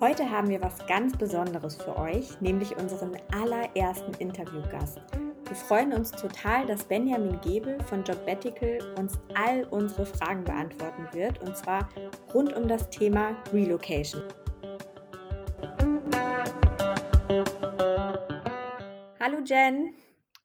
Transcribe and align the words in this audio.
Heute 0.00 0.30
haben 0.30 0.48
wir 0.48 0.62
was 0.62 0.86
ganz 0.86 1.16
Besonderes 1.18 1.74
für 1.74 1.98
euch, 1.98 2.40
nämlich 2.40 2.76
unseren 2.76 3.16
allerersten 3.32 4.14
Interviewgast. 4.20 5.00
Wir 5.44 5.56
freuen 5.56 5.92
uns 5.92 6.12
total, 6.12 6.66
dass 6.66 6.84
Benjamin 6.84 7.40
Gebel 7.40 7.82
von 7.82 8.04
Jobbetical 8.04 8.78
uns 8.96 9.18
all 9.34 9.64
unsere 9.70 10.06
Fragen 10.06 10.44
beantworten 10.44 11.08
wird, 11.12 11.40
und 11.40 11.56
zwar 11.56 11.88
rund 12.32 12.52
um 12.54 12.68
das 12.68 12.88
Thema 12.90 13.34
Relocation. 13.52 14.22
Hallo 19.18 19.38
Jen. 19.44 19.96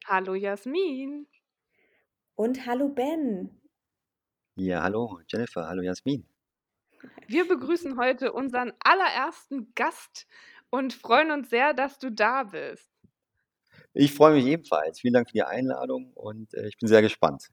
Hallo 0.07 0.33
Jasmin. 0.33 1.27
Und 2.41 2.65
hallo 2.65 2.89
Ben. 2.89 3.51
Ja, 4.55 4.81
hallo 4.81 5.19
Jennifer, 5.27 5.67
hallo 5.67 5.83
Jasmin. 5.83 6.25
Wir 7.27 7.47
begrüßen 7.47 7.99
heute 7.99 8.33
unseren 8.33 8.73
allerersten 8.79 9.71
Gast 9.75 10.25
und 10.71 10.91
freuen 10.91 11.29
uns 11.29 11.51
sehr, 11.51 11.75
dass 11.75 11.99
du 11.99 12.09
da 12.09 12.45
bist. 12.45 12.89
Ich 13.93 14.15
freue 14.15 14.33
mich 14.33 14.47
ebenfalls. 14.47 14.99
Vielen 14.99 15.13
Dank 15.13 15.29
für 15.29 15.33
die 15.33 15.43
Einladung 15.43 16.13
und 16.15 16.51
äh, 16.55 16.67
ich 16.67 16.79
bin 16.79 16.89
sehr 16.89 17.03
gespannt. 17.03 17.51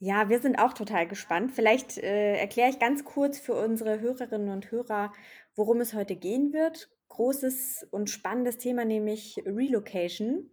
Ja, 0.00 0.28
wir 0.28 0.40
sind 0.40 0.58
auch 0.58 0.74
total 0.74 1.08
gespannt. 1.08 1.52
Vielleicht 1.52 1.96
äh, 1.96 2.36
erkläre 2.36 2.68
ich 2.68 2.78
ganz 2.78 3.06
kurz 3.06 3.38
für 3.38 3.54
unsere 3.54 4.00
Hörerinnen 4.00 4.50
und 4.50 4.70
Hörer, 4.70 5.14
worum 5.54 5.80
es 5.80 5.94
heute 5.94 6.16
gehen 6.16 6.52
wird. 6.52 6.90
Großes 7.08 7.86
und 7.90 8.10
spannendes 8.10 8.58
Thema, 8.58 8.84
nämlich 8.84 9.42
Relocation 9.46 10.50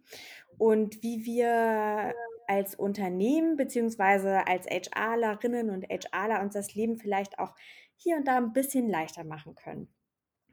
und 0.56 1.02
wie 1.02 1.26
wir 1.26 2.14
als 2.48 2.74
Unternehmen 2.74 3.56
beziehungsweise 3.56 4.46
als 4.46 4.66
HRlerinnen 4.66 5.70
und 5.70 5.86
HRler 5.88 6.40
uns 6.42 6.54
das 6.54 6.74
Leben 6.74 6.96
vielleicht 6.96 7.38
auch 7.38 7.54
hier 7.96 8.16
und 8.16 8.26
da 8.26 8.36
ein 8.36 8.52
bisschen 8.52 8.88
leichter 8.88 9.24
machen 9.24 9.54
können. 9.54 9.88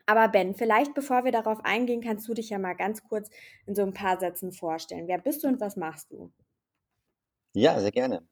Aber 0.05 0.27
Ben, 0.27 0.55
vielleicht 0.55 0.93
bevor 0.93 1.23
wir 1.23 1.31
darauf 1.31 1.63
eingehen, 1.63 2.01
kannst 2.01 2.27
du 2.27 2.33
dich 2.33 2.49
ja 2.49 2.59
mal 2.59 2.73
ganz 2.73 3.03
kurz 3.03 3.29
in 3.65 3.75
so 3.75 3.83
ein 3.83 3.93
paar 3.93 4.19
Sätzen 4.19 4.51
vorstellen. 4.51 5.07
Wer 5.07 5.19
bist 5.19 5.43
du 5.43 5.47
und 5.47 5.61
was 5.61 5.77
machst 5.77 6.11
du? 6.11 6.31
Ja, 7.53 7.79
sehr 7.79 7.91
gerne. 7.91 8.27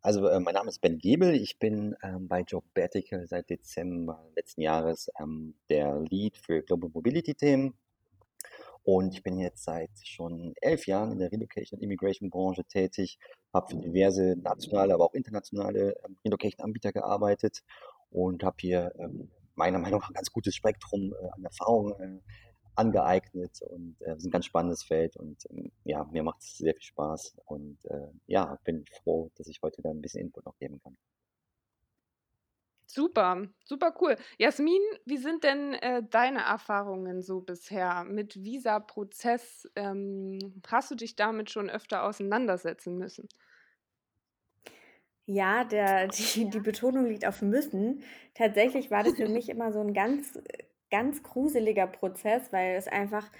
Also 0.00 0.26
äh, 0.26 0.40
mein 0.40 0.54
Name 0.54 0.68
ist 0.68 0.80
Ben 0.80 0.98
Gebel. 0.98 1.34
Ich 1.34 1.58
bin 1.60 1.94
ähm, 2.02 2.26
bei 2.26 2.40
Jobbatical 2.40 3.26
seit 3.28 3.50
Dezember 3.50 4.28
letzten 4.34 4.62
Jahres 4.62 5.10
ähm, 5.20 5.54
der 5.68 6.00
Lead 6.00 6.36
für 6.36 6.62
Global 6.62 6.90
Mobility 6.92 7.34
Themen. 7.34 7.74
Und 8.84 9.14
ich 9.14 9.22
bin 9.22 9.38
jetzt 9.38 9.64
seit 9.64 9.90
schon 10.02 10.54
elf 10.60 10.86
Jahren 10.86 11.12
in 11.12 11.18
der 11.18 11.30
Relocation 11.30 11.78
und 11.78 11.84
Immigration 11.84 12.30
Branche 12.30 12.64
tätig, 12.64 13.18
habe 13.52 13.70
für 13.70 13.76
diverse 13.76 14.36
nationale, 14.36 14.94
aber 14.94 15.04
auch 15.04 15.14
internationale 15.14 15.94
ähm, 16.04 16.16
Relocation-Anbieter 16.24 16.92
gearbeitet 16.92 17.62
und 18.10 18.42
habe 18.42 18.56
hier 18.60 18.92
ähm, 18.98 19.30
meiner 19.54 19.78
Meinung 19.78 20.00
nach 20.00 20.10
ein 20.10 20.14
ganz 20.14 20.32
gutes 20.32 20.54
Spektrum 20.54 21.14
äh, 21.14 21.28
an 21.30 21.44
Erfahrung 21.44 21.92
äh, 22.00 22.18
angeeignet 22.74 23.60
und 23.62 23.96
äh, 24.00 24.16
ist 24.16 24.24
ein 24.24 24.30
ganz 24.30 24.46
spannendes 24.46 24.82
Feld 24.82 25.16
und 25.16 25.44
ähm, 25.50 25.70
ja, 25.84 26.04
mir 26.04 26.22
macht 26.22 26.40
es 26.40 26.58
sehr 26.58 26.74
viel 26.74 26.82
Spaß 26.82 27.36
und 27.44 27.78
äh, 27.84 28.08
ja, 28.26 28.58
bin 28.64 28.84
froh, 29.02 29.30
dass 29.36 29.46
ich 29.46 29.60
heute 29.62 29.82
da 29.82 29.90
ein 29.90 30.00
bisschen 30.00 30.22
Input 30.22 30.46
noch 30.46 30.56
geben 30.58 30.80
kann. 30.80 30.96
Super, 32.94 33.48
super 33.64 33.94
cool. 34.02 34.16
Jasmin, 34.38 34.82
wie 35.06 35.16
sind 35.16 35.44
denn 35.44 35.72
äh, 35.72 36.02
deine 36.02 36.40
Erfahrungen 36.42 37.22
so 37.22 37.40
bisher 37.40 38.04
mit 38.04 38.44
Visa-Prozess? 38.44 39.66
Ähm, 39.76 40.60
hast 40.66 40.90
du 40.90 40.94
dich 40.94 41.16
damit 41.16 41.50
schon 41.50 41.70
öfter 41.70 42.04
auseinandersetzen 42.04 42.98
müssen? 42.98 43.28
Ja, 45.26 45.64
der, 45.64 46.08
die, 46.08 46.48
die 46.50 46.60
Betonung 46.60 47.06
liegt 47.06 47.26
auf 47.26 47.42
müssen. 47.42 48.02
Tatsächlich 48.34 48.90
war 48.90 49.04
das 49.04 49.16
für 49.16 49.28
mich 49.28 49.48
immer 49.48 49.72
so 49.72 49.80
ein 49.80 49.94
ganz, 49.94 50.38
ganz 50.90 51.22
gruseliger 51.22 51.86
Prozess, 51.86 52.52
weil 52.52 52.76
es 52.76 52.88
einfach 52.88 53.30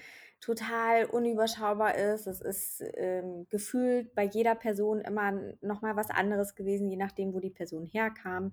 total 0.43 1.05
unüberschaubar 1.05 1.95
ist. 1.95 2.27
Es 2.27 2.41
ist 2.41 2.83
ähm, 2.97 3.47
gefühlt 3.49 4.13
bei 4.13 4.25
jeder 4.25 4.55
Person 4.55 4.99
immer 4.99 5.31
nochmal 5.61 5.95
was 5.95 6.09
anderes 6.09 6.53
gewesen, 6.53 6.89
je 6.89 6.97
nachdem, 6.97 7.33
wo 7.33 7.39
die 7.39 7.49
Person 7.49 7.85
herkam. 7.85 8.51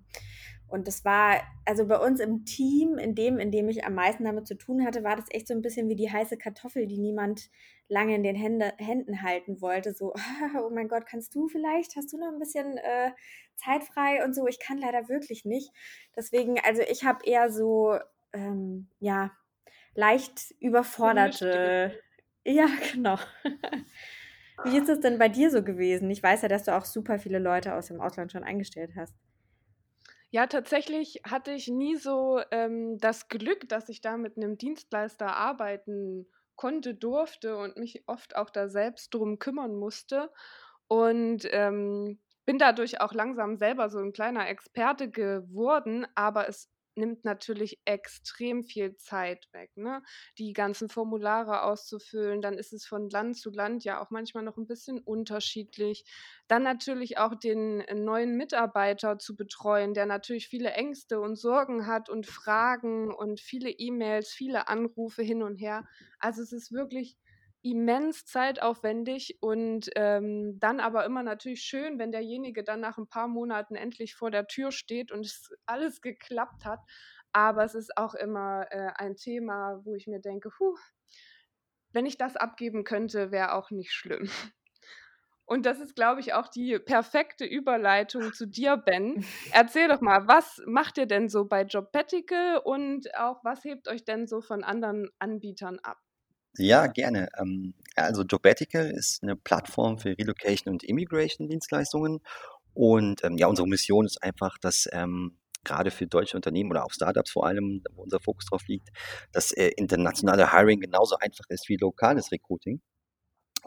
Und 0.68 0.86
das 0.86 1.04
war, 1.04 1.40
also 1.64 1.88
bei 1.88 1.98
uns 1.98 2.20
im 2.20 2.44
Team, 2.44 2.96
in 2.96 3.16
dem, 3.16 3.40
in 3.40 3.50
dem 3.50 3.68
ich 3.68 3.84
am 3.84 3.94
meisten 3.94 4.22
damit 4.22 4.46
zu 4.46 4.56
tun 4.56 4.86
hatte, 4.86 5.02
war 5.02 5.16
das 5.16 5.24
echt 5.30 5.48
so 5.48 5.54
ein 5.54 5.62
bisschen 5.62 5.88
wie 5.88 5.96
die 5.96 6.12
heiße 6.12 6.36
Kartoffel, 6.36 6.86
die 6.86 6.98
niemand 6.98 7.50
lange 7.88 8.14
in 8.14 8.22
den 8.22 8.36
Hände, 8.36 8.72
Händen 8.78 9.22
halten 9.22 9.60
wollte. 9.60 9.92
So, 9.92 10.14
oh 10.64 10.70
mein 10.70 10.86
Gott, 10.86 11.06
kannst 11.06 11.34
du 11.34 11.48
vielleicht? 11.48 11.96
Hast 11.96 12.12
du 12.12 12.18
noch 12.18 12.28
ein 12.28 12.38
bisschen 12.38 12.76
äh, 12.76 13.10
Zeit 13.56 13.82
frei 13.82 14.24
und 14.24 14.32
so? 14.32 14.46
Ich 14.46 14.60
kann 14.60 14.78
leider 14.78 15.08
wirklich 15.08 15.44
nicht. 15.44 15.72
Deswegen, 16.14 16.60
also 16.60 16.82
ich 16.82 17.04
habe 17.04 17.24
eher 17.24 17.50
so, 17.50 17.98
ähm, 18.32 18.86
ja, 19.00 19.32
leicht 19.94 20.54
überforderte. 20.60 22.00
Ja, 22.44 22.66
genau. 22.92 23.18
Wie 24.64 24.76
ist 24.78 24.88
es 24.88 25.00
denn 25.00 25.18
bei 25.18 25.28
dir 25.28 25.50
so 25.50 25.62
gewesen? 25.62 26.10
Ich 26.10 26.22
weiß 26.22 26.42
ja, 26.42 26.48
dass 26.48 26.64
du 26.64 26.76
auch 26.76 26.84
super 26.84 27.18
viele 27.18 27.38
Leute 27.38 27.74
aus 27.74 27.86
dem 27.88 28.00
Ausland 28.00 28.32
schon 28.32 28.44
eingestellt 28.44 28.92
hast. 28.96 29.14
Ja, 30.30 30.46
tatsächlich 30.46 31.22
hatte 31.28 31.52
ich 31.52 31.68
nie 31.68 31.96
so 31.96 32.40
ähm, 32.52 32.98
das 32.98 33.28
Glück, 33.28 33.68
dass 33.68 33.88
ich 33.88 34.00
da 34.00 34.16
mit 34.16 34.36
einem 34.36 34.56
Dienstleister 34.58 35.36
arbeiten 35.36 36.28
konnte, 36.54 36.94
durfte 36.94 37.56
und 37.56 37.76
mich 37.76 38.04
oft 38.06 38.36
auch 38.36 38.50
da 38.50 38.68
selbst 38.68 39.12
drum 39.14 39.38
kümmern 39.38 39.74
musste. 39.74 40.30
Und 40.88 41.48
ähm, 41.50 42.20
bin 42.44 42.58
dadurch 42.58 43.00
auch 43.00 43.12
langsam 43.12 43.56
selber 43.56 43.88
so 43.90 43.98
ein 43.98 44.12
kleiner 44.12 44.48
Experte 44.48 45.10
geworden, 45.10 46.06
aber 46.14 46.48
es 46.48 46.70
nimmt 46.96 47.24
natürlich 47.24 47.80
extrem 47.84 48.62
viel 48.64 48.96
Zeit 48.96 49.48
weg, 49.52 49.70
ne? 49.76 50.02
Die 50.38 50.52
ganzen 50.52 50.88
Formulare 50.88 51.62
auszufüllen, 51.62 52.42
dann 52.42 52.54
ist 52.58 52.72
es 52.72 52.86
von 52.86 53.08
Land 53.10 53.36
zu 53.38 53.50
Land 53.50 53.84
ja 53.84 54.00
auch 54.02 54.10
manchmal 54.10 54.42
noch 54.44 54.56
ein 54.56 54.66
bisschen 54.66 54.98
unterschiedlich. 55.00 56.04
Dann 56.48 56.62
natürlich 56.62 57.18
auch 57.18 57.34
den 57.34 57.80
äh, 57.80 57.94
neuen 57.94 58.36
Mitarbeiter 58.36 59.18
zu 59.18 59.36
betreuen, 59.36 59.94
der 59.94 60.06
natürlich 60.06 60.48
viele 60.48 60.72
Ängste 60.72 61.20
und 61.20 61.36
Sorgen 61.36 61.86
hat 61.86 62.08
und 62.08 62.26
Fragen 62.26 63.12
und 63.12 63.40
viele 63.40 63.70
E-Mails, 63.70 64.30
viele 64.30 64.68
Anrufe 64.68 65.22
hin 65.22 65.42
und 65.42 65.56
her. 65.56 65.86
Also 66.18 66.42
es 66.42 66.52
ist 66.52 66.72
wirklich 66.72 67.16
immens 67.62 68.24
zeitaufwendig 68.24 69.38
und 69.40 69.90
ähm, 69.94 70.58
dann 70.60 70.80
aber 70.80 71.04
immer 71.04 71.22
natürlich 71.22 71.62
schön, 71.62 71.98
wenn 71.98 72.12
derjenige 72.12 72.64
dann 72.64 72.80
nach 72.80 72.96
ein 72.96 73.08
paar 73.08 73.28
Monaten 73.28 73.74
endlich 73.74 74.14
vor 74.14 74.30
der 74.30 74.46
Tür 74.46 74.72
steht 74.72 75.12
und 75.12 75.26
es 75.26 75.50
alles 75.66 76.00
geklappt 76.00 76.64
hat. 76.64 76.80
Aber 77.32 77.64
es 77.64 77.74
ist 77.74 77.96
auch 77.96 78.14
immer 78.14 78.66
äh, 78.70 78.90
ein 78.96 79.16
Thema, 79.16 79.80
wo 79.84 79.94
ich 79.94 80.06
mir 80.06 80.20
denke, 80.20 80.50
puh, 80.50 80.74
wenn 81.92 82.06
ich 82.06 82.16
das 82.16 82.36
abgeben 82.36 82.84
könnte, 82.84 83.30
wäre 83.30 83.52
auch 83.52 83.70
nicht 83.70 83.92
schlimm. 83.92 84.28
Und 85.44 85.66
das 85.66 85.80
ist, 85.80 85.96
glaube 85.96 86.20
ich, 86.20 86.32
auch 86.32 86.46
die 86.46 86.78
perfekte 86.78 87.44
Überleitung 87.44 88.32
zu 88.32 88.46
dir, 88.46 88.76
Ben. 88.76 89.24
Erzähl 89.52 89.88
doch 89.88 90.00
mal, 90.00 90.28
was 90.28 90.62
macht 90.64 90.96
ihr 90.96 91.06
denn 91.06 91.28
so 91.28 91.44
bei 91.44 91.62
Jobbetical 91.62 92.58
und 92.58 93.12
auch 93.16 93.42
was 93.42 93.64
hebt 93.64 93.88
euch 93.88 94.04
denn 94.04 94.28
so 94.28 94.42
von 94.42 94.62
anderen 94.62 95.10
Anbietern 95.18 95.80
ab? 95.80 95.98
Ja, 96.58 96.86
gerne. 96.88 97.28
Ähm, 97.38 97.74
also 97.96 98.22
Jobbatical 98.22 98.90
ist 98.90 99.22
eine 99.22 99.36
Plattform 99.36 99.98
für 99.98 100.16
Relocation 100.18 100.72
und 100.72 100.84
Immigration-Dienstleistungen. 100.84 102.20
Und 102.74 103.24
ähm, 103.24 103.36
ja, 103.36 103.46
unsere 103.46 103.68
Mission 103.68 104.06
ist 104.06 104.22
einfach, 104.22 104.58
dass 104.58 104.88
ähm, 104.92 105.38
gerade 105.64 105.90
für 105.90 106.06
deutsche 106.06 106.36
Unternehmen 106.36 106.70
oder 106.70 106.84
auch 106.84 106.92
Startups 106.92 107.30
vor 107.32 107.46
allem, 107.46 107.82
wo 107.92 108.02
unser 108.02 108.20
Fokus 108.20 108.46
drauf 108.46 108.62
liegt, 108.66 108.88
dass 109.32 109.52
äh, 109.52 109.68
internationale 109.76 110.52
Hiring 110.52 110.80
genauso 110.80 111.16
einfach 111.16 111.44
ist 111.48 111.68
wie 111.68 111.76
lokales 111.76 112.32
Recruiting. 112.32 112.80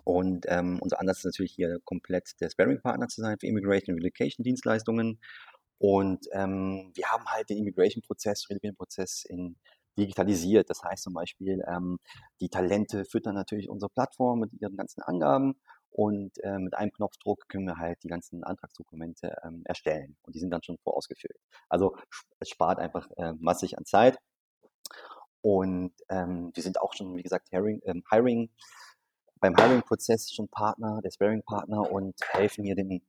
Und 0.04 0.46
ähm, 0.50 0.80
unser 0.82 1.00
Ansatz 1.00 1.20
ist 1.20 1.26
natürlich 1.26 1.54
hier 1.54 1.80
komplett 1.86 2.32
der 2.42 2.50
Sparing-Partner 2.50 3.08
zu 3.08 3.22
sein 3.22 3.38
für 3.40 3.48
Immigration 3.48 3.96
und 3.96 4.02
Relocation-Dienstleistungen. 4.02 5.20
Und 5.78 6.26
ähm, 6.32 6.92
wir 6.96 7.08
haben 7.12 7.26
halt 7.26 7.50
den 7.50 7.60
Immigration-Prozess, 7.60 8.50
Relocation-Prozess 8.50 9.26
in 9.26 9.58
digitalisiert. 9.98 10.70
Das 10.70 10.84
heißt 10.84 11.04
zum 11.04 11.14
Beispiel, 11.14 11.64
ähm, 11.68 12.00
die 12.42 12.50
Talente 12.50 13.06
füttern 13.06 13.36
natürlich 13.36 13.70
unsere 13.70 13.90
Plattform 13.90 14.40
mit 14.40 14.54
ihren 14.54 14.76
ganzen 14.76 15.02
Angaben 15.02 15.56
und 15.90 16.32
äh, 16.44 16.58
mit 16.58 16.76
einem 16.76 16.92
Knopfdruck 16.92 17.48
können 17.50 17.68
wir 17.68 17.78
halt 17.78 18.02
die 18.04 18.08
ganzen 18.08 18.44
Antragsdokumente 18.44 19.36
ähm, 19.44 19.62
erstellen 19.66 20.18
und 20.24 20.36
die 20.36 20.40
sind 20.40 20.50
dann 20.50 20.64
schon 20.64 20.78
vorausgefüllt. 20.80 21.38
Also 21.70 21.96
es 22.40 22.50
spart 22.50 22.80
einfach 22.80 23.10
äh, 23.18 23.34
massig 23.40 23.78
an 23.78 23.86
Zeit. 23.86 24.18
Und 25.42 25.92
ähm, 26.10 26.52
wir 26.54 26.64
sind 26.64 26.80
auch 26.80 26.94
schon, 26.94 27.18
wie 27.18 27.22
gesagt, 27.22 27.50
Hiring, 27.50 27.82
ähm, 27.86 28.02
Hiring 28.10 28.50
beim 29.42 29.58
Hiring-Prozess 29.58 30.32
schon 30.32 30.48
Partner, 30.48 31.02
der 31.04 31.12
Sparing-Partner 31.12 31.92
und 31.92 32.16
helfen 32.32 32.64
hier 32.64 32.76
den 32.76 33.06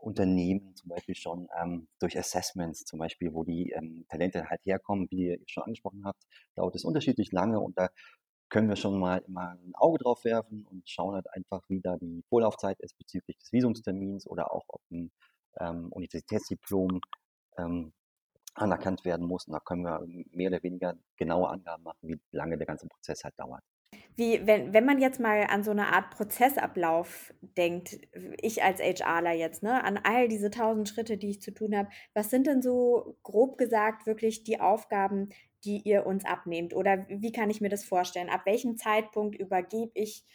Unternehmen 0.00 0.74
zum 0.76 0.88
Beispiel 0.90 1.14
schon 1.14 1.48
ähm, 1.60 1.88
durch 1.98 2.18
Assessments, 2.18 2.84
zum 2.84 2.98
Beispiel, 2.98 3.32
wo 3.34 3.44
die 3.44 3.70
ähm, 3.70 4.04
Talente 4.08 4.48
halt 4.48 4.60
herkommen, 4.64 5.08
wie 5.10 5.28
ihr 5.28 5.38
schon 5.46 5.64
angesprochen 5.64 6.02
habt, 6.04 6.22
dauert 6.56 6.74
es 6.74 6.84
unterschiedlich 6.84 7.32
lange 7.32 7.60
und 7.60 7.78
da 7.78 7.90
können 8.50 8.68
wir 8.68 8.76
schon 8.76 8.98
mal 8.98 9.18
immer 9.28 9.50
ein 9.52 9.72
Auge 9.74 9.98
drauf 9.98 10.24
werfen 10.24 10.66
und 10.66 10.88
schauen 10.88 11.14
halt 11.14 11.32
einfach, 11.32 11.62
wie 11.68 11.80
da 11.80 11.96
die 11.96 12.24
Vorlaufzeit 12.28 12.80
ist 12.80 12.98
bezüglich 12.98 13.38
des 13.38 13.52
Visumstermins 13.52 14.26
oder 14.26 14.52
auch 14.52 14.64
ob 14.68 14.82
ein 14.90 15.12
ähm, 15.60 15.92
Universitätsdiplom 15.92 17.00
ähm, 17.58 17.92
anerkannt 18.54 19.04
werden 19.04 19.26
muss. 19.26 19.46
Und 19.46 19.52
da 19.54 19.60
können 19.60 19.82
wir 19.84 20.04
mehr 20.32 20.48
oder 20.50 20.62
weniger 20.62 20.94
genaue 21.16 21.48
Angaben 21.48 21.84
machen, 21.84 21.98
wie 22.02 22.20
lange 22.32 22.58
der 22.58 22.66
ganze 22.66 22.88
Prozess 22.88 23.24
halt 23.24 23.38
dauert. 23.38 23.62
Wie, 24.20 24.46
wenn, 24.46 24.74
wenn 24.74 24.84
man 24.84 25.00
jetzt 25.00 25.18
mal 25.18 25.46
an 25.48 25.64
so 25.64 25.70
eine 25.70 25.94
Art 25.94 26.10
Prozessablauf 26.10 27.32
denkt, 27.40 27.98
ich 28.42 28.62
als 28.62 28.78
HRler 28.78 29.32
jetzt, 29.32 29.62
ne, 29.62 29.82
an 29.82 29.98
all 30.02 30.28
diese 30.28 30.50
tausend 30.50 30.90
Schritte, 30.90 31.16
die 31.16 31.30
ich 31.30 31.40
zu 31.40 31.54
tun 31.54 31.74
habe, 31.74 31.88
was 32.12 32.28
sind 32.28 32.46
denn 32.46 32.60
so 32.60 33.16
grob 33.22 33.56
gesagt 33.56 34.04
wirklich 34.04 34.44
die 34.44 34.60
Aufgaben, 34.60 35.30
die 35.64 35.80
ihr 35.88 36.04
uns 36.04 36.26
abnehmt? 36.26 36.76
Oder 36.76 37.06
wie 37.08 37.32
kann 37.32 37.48
ich 37.48 37.62
mir 37.62 37.70
das 37.70 37.86
vorstellen? 37.86 38.28
Ab 38.28 38.42
welchem 38.44 38.76
Zeitpunkt 38.76 39.40
übergebe 39.40 39.92
ich, 39.94 40.26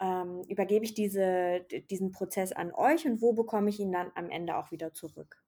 ähm, 0.00 0.44
übergebe 0.48 0.84
ich 0.84 0.94
diese, 0.94 1.66
diesen 1.90 2.12
Prozess 2.12 2.52
an 2.52 2.72
euch 2.72 3.04
und 3.04 3.20
wo 3.20 3.32
bekomme 3.32 3.68
ich 3.68 3.80
ihn 3.80 3.90
dann 3.90 4.12
am 4.14 4.30
Ende 4.30 4.56
auch 4.56 4.70
wieder 4.70 4.94
zurück? 4.94 5.43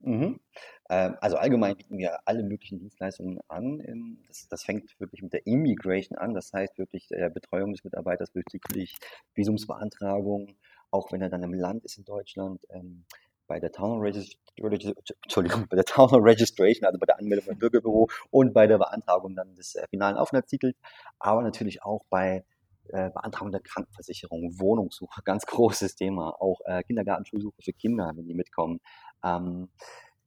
Mhm. 0.00 0.40
Ähm, 0.88 1.16
also 1.20 1.36
allgemein 1.36 1.76
bieten 1.76 1.98
wir 1.98 2.26
alle 2.26 2.42
möglichen 2.42 2.78
Dienstleistungen 2.78 3.38
an. 3.48 3.80
Ähm, 3.86 4.18
das, 4.26 4.48
das 4.48 4.62
fängt 4.62 4.98
wirklich 4.98 5.22
mit 5.22 5.32
der 5.32 5.46
Immigration 5.46 6.18
an, 6.18 6.34
das 6.34 6.52
heißt 6.52 6.78
wirklich 6.78 7.08
der 7.08 7.30
Betreuung 7.30 7.72
des 7.72 7.84
Mitarbeiters 7.84 8.30
bezüglich 8.30 8.96
Visumsbeantragung, 9.34 10.56
auch 10.90 11.12
wenn 11.12 11.20
er 11.20 11.28
dann 11.28 11.42
im 11.42 11.54
Land 11.54 11.84
ist 11.84 11.98
in 11.98 12.04
Deutschland, 12.04 12.66
ähm, 12.70 13.04
bei 13.46 13.58
der 13.58 13.72
Town 13.72 14.00
Entschuldigung, 14.04 15.66
bei 15.68 15.74
der 15.74 15.84
Town 15.84 16.14
Registration, 16.22 16.86
also 16.86 16.98
bei 16.98 17.06
der 17.06 17.18
Anmeldung 17.18 17.46
beim 17.46 17.58
Bürgerbüro 17.58 18.08
und 18.30 18.54
bei 18.54 18.68
der 18.68 18.78
Beantragung 18.78 19.34
dann 19.34 19.56
des 19.56 19.74
äh, 19.74 19.86
finalen 19.90 20.16
Aufenthaltstitels, 20.16 20.76
aber 21.18 21.42
natürlich 21.42 21.82
auch 21.82 22.04
bei 22.08 22.44
äh, 22.92 23.10
Beantragung 23.10 23.50
der 23.52 23.60
Krankenversicherung, 23.60 24.58
Wohnungssuche, 24.58 25.20
ganz 25.24 25.46
großes 25.46 25.96
Thema, 25.96 26.40
auch 26.40 26.60
äh, 26.64 26.82
Kindergartenschulsuche 26.84 27.60
für 27.60 27.72
Kinder, 27.72 28.12
wenn 28.14 28.26
die 28.26 28.34
mitkommen, 28.34 28.80
ähm, 29.24 29.68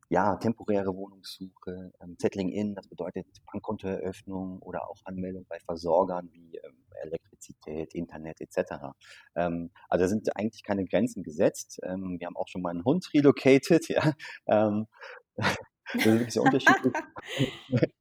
ja, 0.09 0.35
temporäre 0.35 0.95
Wohnungssuche, 0.95 1.91
ähm, 2.01 2.15
Settling 2.19 2.49
in, 2.49 2.75
das 2.75 2.87
bedeutet 2.87 3.25
Bankkontoeröffnung 3.51 4.59
oder 4.61 4.87
auch 4.87 4.97
Anmeldung 5.05 5.45
bei 5.49 5.57
Versorgern 5.59 6.29
wie 6.31 6.55
ähm, 6.57 6.85
Elektrizität, 7.01 7.95
Internet 7.95 8.39
etc. 8.39 8.93
Ähm, 9.35 9.71
also 9.89 10.05
da 10.05 10.09
sind 10.09 10.35
eigentlich 10.37 10.63
keine 10.63 10.85
Grenzen 10.85 11.23
gesetzt. 11.23 11.79
Ähm, 11.83 12.17
wir 12.19 12.27
haben 12.27 12.37
auch 12.37 12.47
schon 12.47 12.61
mal 12.61 12.69
einen 12.69 12.85
Hund 12.85 13.09
relocated, 13.13 13.87
ja. 13.89 14.13
Ähm, 14.45 14.87
das 15.35 15.55
ist 15.93 16.05
wirklich 16.05 16.33
so 16.33 16.43
unterschiedlich. 16.43 16.93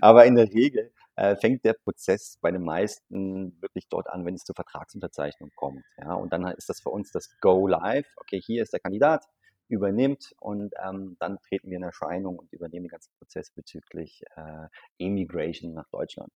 Aber 0.00 0.24
in 0.24 0.36
der 0.36 0.46
Regel 0.46 0.92
äh, 1.16 1.36
fängt 1.36 1.64
der 1.64 1.74
Prozess 1.74 2.38
bei 2.40 2.50
den 2.50 2.62
meisten 2.62 3.60
wirklich 3.60 3.88
dort 3.88 4.08
an, 4.08 4.24
wenn 4.24 4.34
es 4.34 4.44
zur 4.44 4.54
Vertragsunterzeichnung 4.54 5.50
kommt. 5.54 5.84
Ja, 5.98 6.14
und 6.14 6.32
dann 6.32 6.46
ist 6.46 6.68
das 6.68 6.80
für 6.80 6.88
uns 6.90 7.12
das 7.12 7.28
Go 7.40 7.66
Live. 7.66 8.06
Okay, 8.16 8.40
hier 8.40 8.62
ist 8.62 8.72
der 8.72 8.80
Kandidat, 8.80 9.24
übernimmt 9.68 10.34
und 10.40 10.72
ähm, 10.84 11.16
dann 11.18 11.38
treten 11.40 11.70
wir 11.70 11.76
in 11.78 11.82
Erscheinung 11.82 12.38
und 12.38 12.52
übernehmen 12.52 12.84
den 12.84 12.90
ganzen 12.90 13.12
Prozess 13.18 13.50
bezüglich 13.50 14.22
äh, 14.36 14.68
Immigration 14.98 15.74
nach 15.74 15.88
Deutschland. 15.90 16.32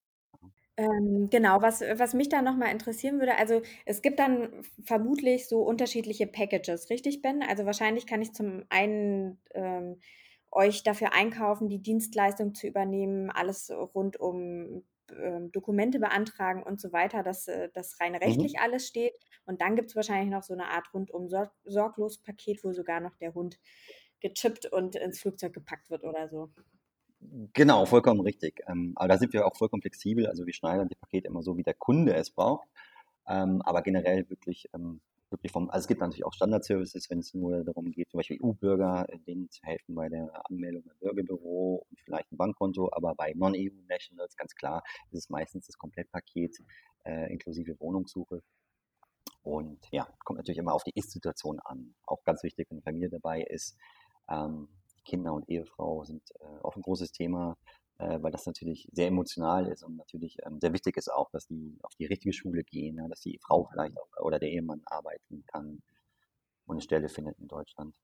Ähm, 0.78 1.28
genau, 1.30 1.62
was, 1.62 1.80
was 1.80 2.12
mich 2.12 2.28
da 2.28 2.42
nochmal 2.42 2.70
interessieren 2.70 3.18
würde, 3.18 3.36
also 3.38 3.62
es 3.86 4.02
gibt 4.02 4.18
dann 4.18 4.50
vermutlich 4.84 5.48
so 5.48 5.62
unterschiedliche 5.62 6.26
Packages, 6.26 6.90
richtig, 6.90 7.22
Ben? 7.22 7.42
Also 7.42 7.64
wahrscheinlich 7.64 8.06
kann 8.06 8.20
ich 8.20 8.34
zum 8.34 8.64
einen 8.68 9.38
ähm, 9.54 10.00
euch 10.50 10.82
dafür 10.82 11.14
einkaufen, 11.14 11.68
die 11.68 11.82
Dienstleistung 11.82 12.54
zu 12.54 12.66
übernehmen, 12.66 13.30
alles 13.30 13.70
rund 13.70 14.20
um 14.20 14.82
ähm, 15.12 15.52
Dokumente 15.52 15.98
beantragen 15.98 16.62
und 16.62 16.80
so 16.80 16.92
weiter, 16.92 17.22
dass 17.22 17.48
äh, 17.48 17.68
das 17.72 18.00
rein 18.00 18.12
mhm. 18.12 18.18
rechtlich 18.18 18.54
mhm. 18.54 18.60
alles 18.62 18.86
steht. 18.86 19.14
Und 19.46 19.60
dann 19.60 19.76
gibt 19.76 19.90
es 19.90 19.96
wahrscheinlich 19.96 20.30
noch 20.30 20.42
so 20.42 20.52
eine 20.52 20.68
Art 20.68 20.92
rundum 20.92 21.28
Sor 21.28 21.50
sorglos 21.64 22.18
Paket, 22.18 22.62
wo 22.64 22.72
sogar 22.72 23.00
noch 23.00 23.16
der 23.16 23.34
Hund 23.34 23.58
gechippt 24.20 24.66
und 24.66 24.96
ins 24.96 25.20
Flugzeug 25.20 25.52
gepackt 25.52 25.90
wird 25.90 26.04
oder 26.04 26.28
so. 26.28 26.50
Genau, 27.52 27.86
vollkommen 27.86 28.20
richtig. 28.20 28.60
Ähm, 28.68 28.92
aber 28.96 29.08
da 29.08 29.18
sind 29.18 29.32
wir 29.32 29.46
auch 29.46 29.56
vollkommen 29.56 29.82
flexibel. 29.82 30.26
Also 30.26 30.46
wir 30.46 30.52
schneiden 30.52 30.88
die 30.88 30.96
Pakete 30.96 31.28
immer 31.28 31.42
so, 31.42 31.56
wie 31.56 31.62
der 31.62 31.74
Kunde 31.74 32.14
es 32.14 32.30
braucht. 32.30 32.68
Ähm, 33.26 33.62
aber 33.62 33.82
generell 33.82 34.28
wirklich 34.28 34.68
ähm, 34.74 35.00
wirklich 35.30 35.52
vom, 35.52 35.70
also 35.70 35.84
es 35.84 35.88
gibt 35.88 36.00
natürlich 36.00 36.24
auch 36.24 36.32
Standardservices, 36.32 37.10
wenn 37.10 37.18
es 37.18 37.34
nur 37.34 37.64
darum 37.64 37.90
geht, 37.90 38.10
zum 38.10 38.18
Beispiel 38.18 38.38
EU-Bürger, 38.42 39.06
äh, 39.08 39.18
denen 39.18 39.50
zu 39.50 39.62
helfen 39.62 39.94
bei 39.94 40.08
der 40.08 40.30
Anmeldung 40.48 40.84
im 40.84 40.98
Bürgerbüro 40.98 41.86
und 41.88 42.00
vielleicht 42.00 42.30
ein 42.32 42.36
Bankkonto, 42.36 42.90
aber 42.92 43.14
bei 43.14 43.32
Non-EU-Nationals 43.34 44.36
ganz 44.36 44.54
klar 44.54 44.82
ist 45.10 45.18
es 45.18 45.30
meistens 45.30 45.66
das 45.66 45.78
Komplettpaket 45.78 46.56
äh, 47.04 47.32
inklusive 47.32 47.78
Wohnungssuche. 47.80 48.42
Und 49.46 49.78
ja, 49.92 50.08
kommt 50.24 50.38
natürlich 50.38 50.58
immer 50.58 50.74
auf 50.74 50.82
die 50.82 50.92
Ist-Situation 50.94 51.60
an. 51.60 51.94
Auch 52.04 52.24
ganz 52.24 52.42
wichtig, 52.42 52.66
wenn 52.70 52.82
Familie 52.82 53.10
dabei 53.10 53.42
ist. 53.42 53.76
Ähm, 54.28 54.68
Kinder 55.04 55.32
und 55.32 55.48
Ehefrau 55.48 56.04
sind 56.04 56.22
äh, 56.40 56.64
auch 56.64 56.74
ein 56.74 56.82
großes 56.82 57.12
Thema 57.12 57.56
äh, 57.98 58.22
weil 58.22 58.32
das 58.32 58.46
natürlich 58.46 58.88
sehr 58.92 59.08
emotional 59.08 59.66
ist 59.68 59.82
und 59.82 59.96
natürlich 59.96 60.36
ähm, 60.44 60.60
sehr 60.60 60.72
wichtig 60.72 60.96
ist 60.96 61.10
auch, 61.10 61.30
dass 61.30 61.46
die 61.46 61.78
auf 61.82 61.94
die 61.94 62.06
richtige 62.06 62.32
Schule 62.32 62.62
gehen, 62.62 62.96
ja, 62.96 63.08
dass 63.08 63.20
die 63.20 63.38
Frau 63.38 63.64
vielleicht 63.70 63.96
auch 63.96 64.08
oder 64.20 64.38
der 64.38 64.50
Ehemann 64.50 64.82
arbeiten 64.84 65.44
kann 65.46 65.82
und 66.66 66.76
eine 66.76 66.82
Stelle 66.82 67.08
findet 67.08 67.38
in 67.38 67.48
Deutschland. 67.48 67.96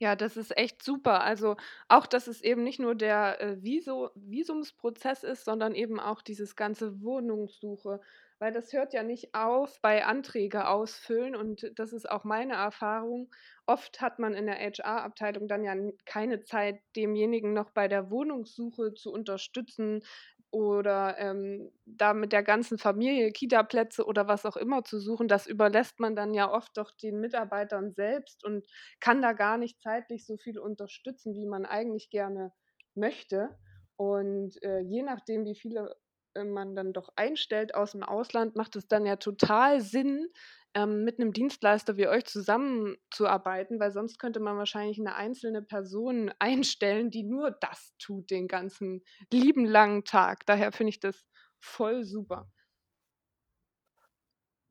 Ja, 0.00 0.14
das 0.14 0.36
ist 0.36 0.56
echt 0.56 0.82
super. 0.82 1.22
Also 1.22 1.56
auch, 1.88 2.06
dass 2.06 2.28
es 2.28 2.40
eben 2.40 2.62
nicht 2.62 2.78
nur 2.78 2.94
der 2.94 3.40
äh, 3.40 3.56
Visumsprozess 3.62 5.24
ist, 5.24 5.44
sondern 5.44 5.74
eben 5.74 5.98
auch 5.98 6.22
dieses 6.22 6.54
ganze 6.54 7.02
Wohnungssuche, 7.02 8.00
weil 8.38 8.52
das 8.52 8.72
hört 8.72 8.92
ja 8.94 9.02
nicht 9.02 9.34
auf 9.34 9.80
bei 9.82 10.04
Anträge 10.06 10.68
ausfüllen 10.68 11.34
und 11.34 11.72
das 11.74 11.92
ist 11.92 12.08
auch 12.08 12.22
meine 12.22 12.54
Erfahrung. 12.54 13.28
Oft 13.66 14.00
hat 14.00 14.20
man 14.20 14.34
in 14.34 14.46
der 14.46 14.60
HR-Abteilung 14.60 15.48
dann 15.48 15.64
ja 15.64 15.74
keine 16.04 16.44
Zeit, 16.44 16.80
demjenigen 16.94 17.52
noch 17.52 17.70
bei 17.70 17.88
der 17.88 18.08
Wohnungssuche 18.10 18.94
zu 18.94 19.12
unterstützen 19.12 20.04
oder 20.50 21.16
ähm, 21.18 21.70
da 21.84 22.14
mit 22.14 22.32
der 22.32 22.42
ganzen 22.42 22.78
Familie 22.78 23.32
Kita-Plätze 23.32 24.04
oder 24.06 24.28
was 24.28 24.46
auch 24.46 24.56
immer 24.56 24.84
zu 24.84 24.98
suchen. 24.98 25.28
Das 25.28 25.46
überlässt 25.46 26.00
man 26.00 26.16
dann 26.16 26.34
ja 26.34 26.50
oft 26.50 26.76
doch 26.76 26.90
den 26.92 27.20
Mitarbeitern 27.20 27.92
selbst 27.92 28.44
und 28.44 28.66
kann 29.00 29.20
da 29.22 29.32
gar 29.32 29.58
nicht 29.58 29.80
zeitlich 29.82 30.26
so 30.26 30.36
viel 30.38 30.58
unterstützen, 30.58 31.34
wie 31.34 31.46
man 31.46 31.66
eigentlich 31.66 32.10
gerne 32.10 32.52
möchte. 32.94 33.50
Und 33.96 34.62
äh, 34.62 34.80
je 34.80 35.02
nachdem, 35.02 35.44
wie 35.44 35.56
viele 35.56 35.94
man 36.34 36.74
dann 36.74 36.92
doch 36.92 37.08
einstellt 37.16 37.74
aus 37.74 37.92
dem 37.92 38.02
Ausland, 38.02 38.56
macht 38.56 38.76
es 38.76 38.86
dann 38.88 39.06
ja 39.06 39.16
total 39.16 39.80
Sinn, 39.80 40.28
ähm, 40.74 41.04
mit 41.04 41.18
einem 41.18 41.32
Dienstleister 41.32 41.96
wie 41.96 42.08
euch 42.08 42.24
zusammenzuarbeiten, 42.26 43.80
weil 43.80 43.90
sonst 43.90 44.18
könnte 44.18 44.40
man 44.40 44.56
wahrscheinlich 44.58 44.98
eine 44.98 45.14
einzelne 45.14 45.62
Person 45.62 46.30
einstellen, 46.38 47.10
die 47.10 47.24
nur 47.24 47.50
das 47.50 47.94
tut 47.98 48.30
den 48.30 48.48
ganzen 48.48 49.02
lieben 49.32 49.64
langen 49.64 50.04
Tag. 50.04 50.46
Daher 50.46 50.72
finde 50.72 50.90
ich 50.90 51.00
das 51.00 51.24
voll 51.60 52.04
super. 52.04 52.48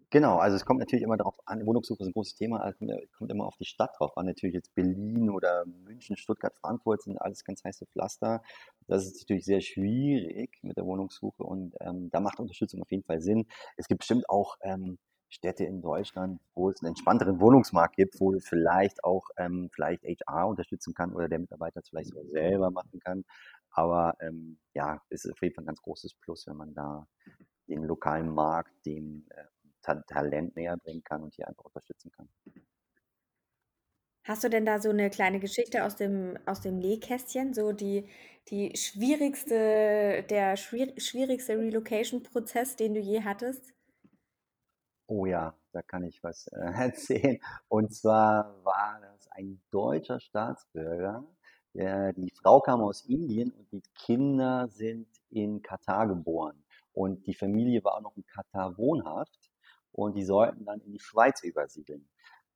Genau, 0.09 0.37
also 0.37 0.55
es 0.55 0.63
kommt 0.63 0.79
natürlich 0.79 1.03
immer 1.03 1.17
darauf 1.17 1.37
an, 1.45 1.65
Wohnungssuche 1.65 2.01
ist 2.01 2.07
ein 2.07 2.13
großes 2.13 2.35
Thema, 2.35 2.61
also 2.61 2.77
kommt 3.17 3.29
immer 3.29 3.45
auf 3.45 3.57
die 3.57 3.65
Stadt 3.65 3.91
drauf 3.99 4.15
an. 4.17 4.25
Natürlich 4.25 4.53
jetzt 4.53 4.73
Berlin 4.73 5.29
oder 5.29 5.65
München, 5.65 6.15
Stuttgart, 6.15 6.55
Frankfurt 6.61 7.01
sind 7.01 7.17
alles 7.17 7.43
ganz 7.43 7.61
heiße 7.65 7.85
Pflaster. 7.87 8.41
Das 8.87 9.05
ist 9.05 9.19
natürlich 9.21 9.43
sehr 9.43 9.59
schwierig 9.59 10.57
mit 10.61 10.77
der 10.77 10.85
Wohnungssuche 10.85 11.43
und 11.43 11.75
ähm, 11.81 12.09
da 12.09 12.21
macht 12.21 12.39
Unterstützung 12.39 12.81
auf 12.81 12.91
jeden 12.91 13.03
Fall 13.03 13.19
Sinn. 13.19 13.47
Es 13.75 13.89
gibt 13.89 13.99
bestimmt 13.99 14.29
auch 14.29 14.55
ähm, 14.61 14.97
Städte 15.29 15.65
in 15.65 15.81
Deutschland, 15.81 16.39
wo 16.55 16.69
es 16.69 16.81
einen 16.81 16.89
entspannteren 16.89 17.41
Wohnungsmarkt 17.41 17.97
gibt, 17.97 18.21
wo 18.21 18.33
es 18.33 18.47
vielleicht 18.47 19.03
auch 19.03 19.27
ähm, 19.37 19.69
vielleicht 19.73 20.03
HR 20.03 20.47
unterstützen 20.47 20.93
kann 20.93 21.13
oder 21.13 21.27
der 21.27 21.39
Mitarbeiter 21.39 21.81
es 21.81 21.89
vielleicht 21.89 22.09
sogar 22.09 22.25
selber 22.27 22.71
machen 22.71 23.01
kann. 23.01 23.25
Aber 23.71 24.15
ähm, 24.21 24.57
ja, 24.73 25.01
ist 25.09 25.29
auf 25.29 25.41
jeden 25.41 25.53
Fall 25.53 25.65
ein 25.65 25.67
ganz 25.67 25.81
großes 25.81 26.13
Plus, 26.15 26.47
wenn 26.47 26.55
man 26.55 26.73
da 26.73 27.07
den 27.67 27.83
lokalen 27.83 28.33
Markt, 28.33 28.71
dem 28.85 29.25
äh, 29.31 29.43
Talent 29.95 30.55
näher 30.55 30.77
bringen 30.77 31.03
kann 31.03 31.23
und 31.23 31.35
hier 31.35 31.47
einfach 31.47 31.65
unterstützen 31.65 32.11
kann. 32.11 32.29
Hast 34.27 34.43
du 34.43 34.49
denn 34.49 34.65
da 34.65 34.79
so 34.81 34.89
eine 34.89 35.09
kleine 35.09 35.39
Geschichte 35.39 35.85
aus 35.85 35.95
dem, 35.95 36.37
aus 36.45 36.59
dem 36.59 36.79
Nähkästchen, 36.79 37.53
so 37.53 37.71
die, 37.71 38.09
die 38.49 38.75
schwierigste, 38.75 40.25
der 40.29 40.57
schwierigste 40.57 41.57
Relocation-Prozess, 41.57 42.75
den 42.75 42.93
du 42.93 42.99
je 42.99 43.23
hattest? 43.23 43.73
Oh 45.07 45.25
ja, 45.25 45.55
da 45.71 45.81
kann 45.81 46.03
ich 46.03 46.21
was 46.23 46.47
äh, 46.47 46.59
erzählen. 46.77 47.39
Und 47.69 47.93
zwar 47.93 48.53
war 48.65 48.99
das 48.99 49.29
ein 49.31 49.61
deutscher 49.71 50.19
Staatsbürger. 50.19 51.25
Der, 51.73 52.11
die 52.11 52.33
Frau 52.41 52.59
kam 52.59 52.81
aus 52.81 53.05
Indien 53.05 53.51
und 53.51 53.71
die 53.71 53.83
Kinder 53.95 54.67
sind 54.67 55.07
in 55.29 55.61
Katar 55.61 56.05
geboren. 56.05 56.65
Und 56.91 57.25
die 57.27 57.33
Familie 57.33 57.81
war 57.85 57.95
auch 57.95 58.01
noch 58.01 58.17
in 58.17 58.25
Katar 58.25 58.77
wohnhaft 58.77 59.49
und 59.97 60.15
die 60.15 60.23
sollten 60.23 60.63
dann 60.65 60.79
in 60.81 60.93
die 60.93 60.99
Schweiz 60.99 61.43
übersiedeln. 61.43 62.07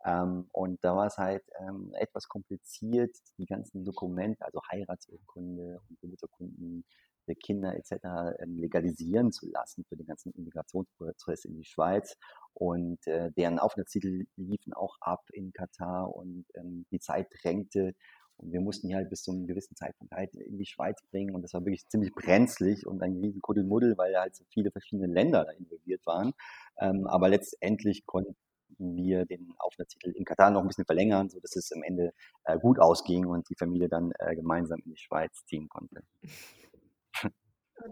Ähm, 0.05 0.47
und 0.51 0.83
da 0.83 0.95
war 0.95 1.07
es 1.07 1.17
halt 1.17 1.43
ähm, 1.59 1.91
etwas 1.95 2.27
kompliziert, 2.27 3.15
die 3.37 3.45
ganzen 3.45 3.83
Dokumente, 3.83 4.45
also 4.45 4.61
Heiratsurkunde 4.71 5.79
und 5.89 5.99
Geburtsurkunden 5.99 6.85
der 7.27 7.35
Kinder 7.35 7.75
etc. 7.75 8.39
Ähm, 8.39 8.57
legalisieren 8.57 9.31
zu 9.31 9.49
lassen 9.49 9.85
für 9.85 9.95
den 9.95 10.07
ganzen 10.07 10.31
Immigrationsprozess 10.33 11.45
in 11.45 11.55
die 11.55 11.65
Schweiz. 11.65 12.15
Und 12.53 13.05
äh, 13.07 13.31
deren 13.31 13.59
Aufenthaltstitel 13.59 14.25
liefen 14.35 14.73
auch 14.73 14.97
ab 15.01 15.21
in 15.31 15.51
Katar 15.53 16.13
und 16.15 16.45
ähm, 16.55 16.85
die 16.91 16.99
Zeit 16.99 17.27
drängte. 17.41 17.93
Und 18.41 18.51
wir 18.51 18.61
mussten 18.61 18.87
die 18.87 18.95
halt 18.95 19.09
bis 19.09 19.23
zu 19.23 19.31
einem 19.31 19.47
gewissen 19.47 19.75
Zeitpunkt 19.75 20.13
halt 20.13 20.35
in 20.35 20.57
die 20.57 20.65
Schweiz 20.65 21.01
bringen. 21.11 21.35
Und 21.35 21.43
das 21.43 21.53
war 21.53 21.61
wirklich 21.61 21.87
ziemlich 21.87 22.13
brenzlig 22.13 22.87
und 22.87 23.01
ein 23.01 23.17
riesen 23.17 23.41
Kuddelmuddel, 23.41 23.97
weil 23.97 24.15
halt 24.15 24.35
so 24.35 24.43
viele 24.49 24.71
verschiedene 24.71 25.07
Länder 25.07 25.45
da 25.45 25.51
involviert 25.51 26.05
waren. 26.05 26.33
Ähm, 26.79 27.07
aber 27.07 27.29
letztendlich 27.29 28.05
konnten 28.05 28.35
wir 28.77 29.25
den 29.25 29.53
Aufenthaltstitel 29.59 30.11
in 30.11 30.25
Katar 30.25 30.49
noch 30.49 30.61
ein 30.61 30.67
bisschen 30.67 30.85
verlängern, 30.85 31.29
sodass 31.29 31.55
es 31.55 31.71
am 31.71 31.83
Ende 31.83 32.13
äh, 32.45 32.57
gut 32.57 32.79
ausging 32.79 33.25
und 33.25 33.49
die 33.49 33.55
Familie 33.55 33.89
dann 33.89 34.11
äh, 34.19 34.35
gemeinsam 34.35 34.79
in 34.85 34.91
die 34.91 34.97
Schweiz 34.97 35.45
ziehen 35.45 35.69
konnte. 35.69 36.01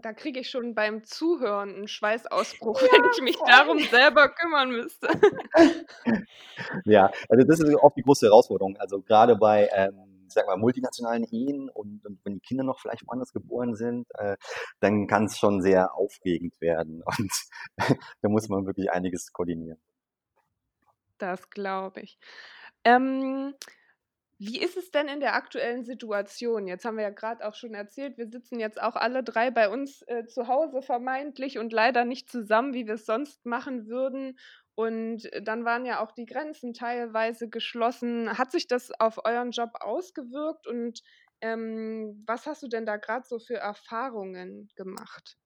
Da 0.02 0.12
kriege 0.12 0.38
ich 0.38 0.48
schon 0.48 0.76
beim 0.76 1.02
Zuhören 1.02 1.74
einen 1.74 1.88
Schweißausbruch, 1.88 2.80
ja, 2.80 2.88
wenn 2.92 3.10
ich 3.12 3.22
mich 3.22 3.36
voll. 3.36 3.48
darum 3.48 3.78
selber 3.80 4.28
kümmern 4.28 4.70
müsste. 4.70 5.08
ja, 6.84 7.10
also 7.28 7.44
das 7.44 7.58
ist 7.58 7.74
oft 7.74 7.96
die 7.96 8.02
große 8.02 8.26
Herausforderung. 8.26 8.76
Also 8.76 9.02
gerade 9.02 9.34
bei 9.34 9.68
ähm, 9.72 10.09
sag 10.32 10.46
mal, 10.46 10.56
multinationalen 10.56 11.24
Ehen 11.24 11.68
und, 11.70 12.04
und, 12.04 12.20
wenn 12.24 12.34
die 12.34 12.40
Kinder 12.40 12.64
noch 12.64 12.80
vielleicht 12.80 13.06
woanders 13.06 13.32
geboren 13.32 13.74
sind, 13.74 14.06
äh, 14.14 14.36
dann 14.80 15.06
kann 15.06 15.24
es 15.24 15.38
schon 15.38 15.62
sehr 15.62 15.94
aufregend 15.94 16.60
werden. 16.60 17.02
Und 17.18 17.32
da 18.22 18.28
muss 18.28 18.48
man 18.48 18.66
wirklich 18.66 18.90
einiges 18.90 19.32
koordinieren. 19.32 19.78
Das 21.18 21.50
glaube 21.50 22.00
ich. 22.00 22.18
Ähm, 22.84 23.54
wie 24.42 24.58
ist 24.58 24.78
es 24.78 24.90
denn 24.90 25.08
in 25.08 25.20
der 25.20 25.34
aktuellen 25.34 25.84
Situation? 25.84 26.66
Jetzt 26.66 26.86
haben 26.86 26.96
wir 26.96 27.02
ja 27.02 27.10
gerade 27.10 27.46
auch 27.46 27.54
schon 27.54 27.74
erzählt, 27.74 28.16
wir 28.16 28.26
sitzen 28.26 28.58
jetzt 28.58 28.80
auch 28.80 28.96
alle 28.96 29.22
drei 29.22 29.50
bei 29.50 29.68
uns 29.68 30.00
äh, 30.06 30.24
zu 30.24 30.48
Hause 30.48 30.80
vermeintlich 30.80 31.58
und 31.58 31.74
leider 31.74 32.06
nicht 32.06 32.30
zusammen, 32.30 32.72
wie 32.72 32.86
wir 32.86 32.94
es 32.94 33.04
sonst 33.04 33.44
machen 33.44 33.86
würden. 33.86 34.38
Und 34.74 35.32
äh, 35.32 35.42
dann 35.42 35.64
waren 35.64 35.84
ja 35.84 36.02
auch 36.02 36.12
die 36.12 36.26
Grenzen 36.26 36.72
teilweise 36.72 37.48
geschlossen. 37.48 38.38
Hat 38.38 38.52
sich 38.52 38.66
das 38.66 38.90
auf 38.98 39.24
euren 39.24 39.50
Job 39.50 39.70
ausgewirkt 39.80 40.66
und 40.66 41.02
ähm, 41.42 42.22
was 42.26 42.46
hast 42.46 42.62
du 42.62 42.68
denn 42.68 42.84
da 42.84 42.96
gerade 42.98 43.26
so 43.26 43.38
für 43.38 43.56
Erfahrungen 43.56 44.68
gemacht? 44.76 45.38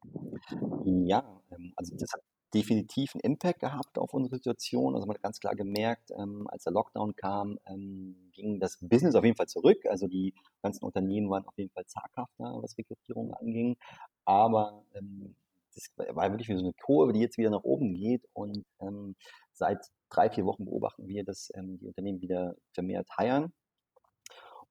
Ja, 0.84 1.40
ähm, 1.52 1.72
also 1.76 1.94
das 1.96 2.12
hat 2.12 2.20
definitiv 2.52 3.14
einen 3.14 3.32
Impact 3.32 3.60
gehabt 3.60 3.98
auf 3.98 4.14
unsere 4.14 4.36
Situation. 4.36 4.94
Also 4.94 5.06
man 5.06 5.16
hat 5.16 5.22
ganz 5.22 5.40
klar 5.40 5.54
gemerkt, 5.54 6.10
ähm, 6.16 6.46
als 6.48 6.64
der 6.64 6.72
Lockdown 6.72 7.16
kam, 7.16 7.58
ähm, 7.66 8.30
ging 8.32 8.60
das 8.60 8.78
Business 8.80 9.14
auf 9.14 9.24
jeden 9.24 9.36
Fall 9.36 9.48
zurück. 9.48 9.78
Also 9.88 10.06
die 10.06 10.34
ganzen 10.62 10.84
Unternehmen 10.84 11.28
waren 11.30 11.44
auf 11.46 11.56
jeden 11.58 11.70
Fall 11.70 11.84
zaghafter, 11.86 12.62
was 12.62 12.78
Rekrutierung 12.78 13.34
anging. 13.34 13.76
Aber 14.24 14.84
ähm, 14.94 15.34
das 15.74 15.90
war 16.14 16.30
wirklich 16.30 16.48
wie 16.48 16.54
so 16.54 16.64
eine 16.64 16.72
Kurve, 16.72 17.12
die 17.12 17.20
jetzt 17.20 17.38
wieder 17.38 17.50
nach 17.50 17.64
oben 17.64 17.94
geht. 17.94 18.24
Und 18.32 18.64
ähm, 18.80 19.16
seit 19.52 19.84
drei, 20.10 20.30
vier 20.30 20.44
Wochen 20.46 20.64
beobachten 20.64 21.06
wir, 21.08 21.24
dass 21.24 21.50
ähm, 21.54 21.78
die 21.78 21.86
Unternehmen 21.86 22.20
wieder 22.20 22.54
vermehrt 22.72 23.08
heiern. 23.16 23.52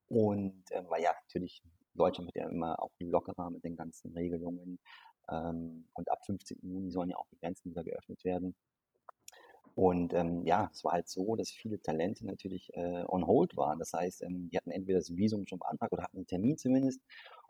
Und 0.08 0.64
ähm, 0.72 0.86
weil 0.90 1.02
ja 1.04 1.12
natürlich 1.28 1.62
Deutschland 1.96 2.28
wird 2.28 2.44
ja 2.44 2.50
immer 2.50 2.82
auch 2.82 2.92
lockerer 3.00 3.50
mit 3.50 3.64
den 3.64 3.76
ganzen 3.76 4.14
Regelungen. 4.14 4.80
Ähm, 5.30 5.88
und 5.94 6.12
ab 6.12 6.20
15. 6.26 6.60
Juni 6.62 6.92
sollen 6.92 7.10
ja 7.10 7.18
auch 7.18 7.28
die 7.32 7.38
Grenzen 7.38 7.72
wieder 7.72 7.84
geöffnet 7.84 8.24
werden. 8.24 8.56
Und 9.76 10.14
ähm, 10.14 10.46
ja, 10.46 10.70
es 10.72 10.84
war 10.84 10.94
halt 10.94 11.10
so, 11.10 11.36
dass 11.36 11.50
viele 11.50 11.82
Talente 11.82 12.26
natürlich 12.26 12.70
äh, 12.74 13.04
on 13.08 13.26
hold 13.26 13.58
waren. 13.58 13.80
Das 13.80 13.94
heißt, 13.94 14.22
ähm, 14.24 14.50
die 14.52 14.58
hatten 14.58 14.72
entweder 14.72 15.00
das 15.00 15.16
Visum 15.16 15.48
schon 15.48 15.60
beantragt 15.60 15.94
oder 15.94 16.04
hatten 16.04 16.18
einen 16.18 16.28
Termin 16.28 16.58
zumindest. 16.58 17.02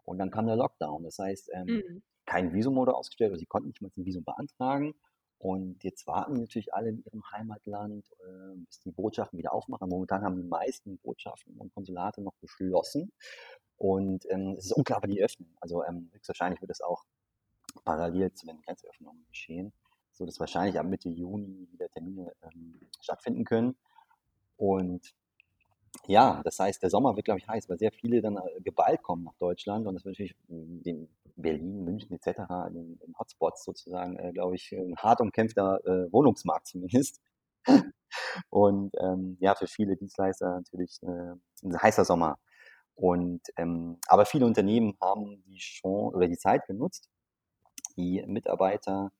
Und 0.05 0.19
dann 0.19 0.31
kam 0.31 0.47
der 0.47 0.55
Lockdown. 0.55 1.03
Das 1.03 1.19
heißt, 1.19 1.49
ähm, 1.53 1.65
mhm. 1.65 2.03
Kein 2.33 2.51
Visum 2.51 2.75
wurde 2.75 2.95
ausgestellt, 2.95 3.29
oder 3.29 3.39
sie 3.39 3.45
konnten 3.45 3.67
nicht 3.67 3.81
mal 3.81 3.91
ein 3.95 4.05
Visum 4.05 4.23
beantragen. 4.23 4.95
Und 5.37 5.83
jetzt 5.83 6.07
warten 6.07 6.33
natürlich 6.33 6.73
alle 6.73 6.89
in 6.89 7.03
ihrem 7.03 7.21
Heimatland, 7.31 8.09
äh, 8.21 8.55
bis 8.65 8.79
die 8.79 8.91
Botschaften 8.91 9.37
wieder 9.37 9.53
aufmachen. 9.53 9.87
Momentan 9.87 10.23
haben 10.23 10.37
die 10.37 10.47
meisten 10.47 10.97
Botschaften 10.97 11.55
und 11.57 11.71
Konsulate 11.75 12.21
noch 12.21 12.33
geschlossen. 12.39 13.11
Und 13.77 14.25
ähm, 14.31 14.55
es 14.57 14.65
ist 14.65 14.71
unklar, 14.71 14.99
wann 15.03 15.11
die 15.11 15.21
öffnen. 15.21 15.55
Also 15.61 15.83
ähm, 15.83 16.09
höchstwahrscheinlich 16.13 16.59
wird 16.61 16.71
es 16.71 16.81
auch 16.81 17.03
parallel 17.83 18.33
zu 18.33 18.47
den 18.47 18.61
Grenzöffnungen 18.61 19.25
geschehen, 19.27 19.73
so 20.11 20.25
dass 20.25 20.39
wahrscheinlich 20.39 20.79
ab 20.79 20.87
Mitte 20.87 21.09
Juni 21.09 21.67
wieder 21.71 21.89
Termine 21.89 22.33
ähm, 22.41 22.79
stattfinden 22.99 23.43
können. 23.43 23.75
Und 24.57 25.13
ja, 26.07 26.41
das 26.43 26.59
heißt, 26.59 26.81
der 26.83 26.89
Sommer 26.89 27.15
wird, 27.15 27.25
glaube 27.25 27.39
ich, 27.39 27.47
heiß, 27.47 27.69
weil 27.69 27.79
sehr 27.79 27.91
viele 27.91 28.21
dann 28.21 28.37
äh, 28.37 28.61
geballt 28.61 29.01
kommen 29.03 29.23
nach 29.23 29.35
Deutschland 29.37 29.87
und 29.87 29.95
das 29.95 30.05
wird 30.05 30.13
natürlich 30.13 30.35
in 30.49 31.07
Berlin, 31.35 31.83
München 31.83 32.11
etc., 32.11 32.41
in 32.69 32.97
den 32.97 33.15
Hotspots 33.17 33.63
sozusagen, 33.63 34.17
äh, 34.17 34.31
glaube 34.33 34.55
ich, 34.55 34.71
ein 34.71 34.95
hart 34.97 35.21
umkämpfter 35.21 35.79
äh, 35.85 36.11
Wohnungsmarkt 36.11 36.67
zumindest. 36.67 37.21
und 38.49 38.93
ähm, 38.99 39.37
ja, 39.39 39.55
für 39.55 39.67
viele 39.67 39.95
Dienstleister 39.95 40.55
natürlich 40.55 41.01
äh, 41.03 41.33
ein 41.63 41.81
heißer 41.81 42.05
Sommer. 42.05 42.37
Und 42.95 43.41
ähm, 43.57 43.97
aber 44.07 44.25
viele 44.25 44.45
Unternehmen 44.45 44.95
haben 45.01 45.43
die 45.47 45.57
Chance 45.57 46.15
oder 46.15 46.27
die 46.27 46.37
Zeit 46.37 46.67
genutzt, 46.67 47.09
die 47.97 48.23
Mitarbeiter 48.27 49.11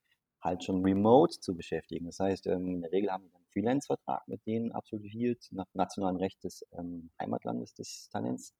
halt 0.41 0.63
schon 0.63 0.83
remote 0.83 1.39
zu 1.39 1.55
beschäftigen. 1.55 2.05
Das 2.05 2.19
heißt, 2.19 2.47
ähm, 2.47 2.67
in 2.75 2.81
der 2.81 2.91
Regel 2.91 3.11
haben 3.11 3.23
wir 3.23 3.35
einen 3.35 3.42
Freelance-Vertrag 3.53 4.27
mit 4.27 4.45
denen 4.45 4.71
absolviert, 4.71 5.47
nach 5.51 5.67
nationalem 5.73 6.17
Recht 6.17 6.43
des 6.43 6.65
ähm, 6.77 7.11
Heimatlandes 7.19 7.73
des 7.73 8.09
Talents 8.11 8.53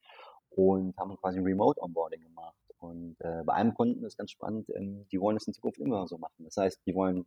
und 0.49 0.97
haben 0.97 1.17
quasi 1.17 1.39
Remote-Onboarding 1.39 2.21
gemacht. 2.21 2.55
Und 2.79 3.15
äh, 3.21 3.43
bei 3.45 3.53
einem 3.53 3.73
Kunden 3.73 4.03
ist 4.03 4.17
ganz 4.17 4.31
spannend, 4.31 4.69
ähm, 4.69 5.07
die 5.11 5.19
wollen 5.19 5.37
es 5.37 5.47
in 5.47 5.53
Zukunft 5.53 5.79
immer 5.79 6.07
so 6.07 6.17
machen. 6.17 6.43
Das 6.43 6.57
heißt, 6.57 6.81
die 6.85 6.95
wollen 6.95 7.25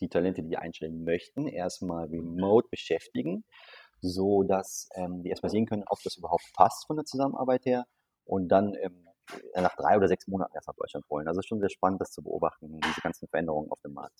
die 0.00 0.08
Talente, 0.08 0.42
die 0.42 0.56
einstellen 0.56 1.04
möchten, 1.04 1.46
erstmal 1.46 2.06
remote 2.06 2.68
beschäftigen, 2.70 3.44
so 4.00 4.42
dass 4.42 4.88
ähm, 4.94 5.22
die 5.22 5.30
erstmal 5.30 5.50
sehen 5.50 5.66
können, 5.66 5.84
ob 5.88 6.02
das 6.02 6.16
überhaupt 6.16 6.50
passt 6.54 6.86
von 6.86 6.96
der 6.96 7.04
Zusammenarbeit 7.04 7.64
her 7.64 7.86
und 8.24 8.48
dann 8.48 8.74
ähm, 8.74 9.08
nach 9.54 9.74
drei 9.76 9.96
oder 9.96 10.08
sechs 10.08 10.26
Monaten 10.26 10.54
erst 10.54 10.68
nach 10.68 10.74
Deutschland 10.74 11.04
holen. 11.08 11.28
Also 11.28 11.40
schon 11.42 11.60
sehr 11.60 11.70
spannend, 11.70 12.00
das 12.00 12.10
zu 12.10 12.22
beobachten, 12.22 12.80
diese 12.80 13.00
ganzen 13.00 13.28
Veränderungen 13.28 13.70
auf 13.70 13.80
dem 13.80 13.94
Markt. 13.94 14.18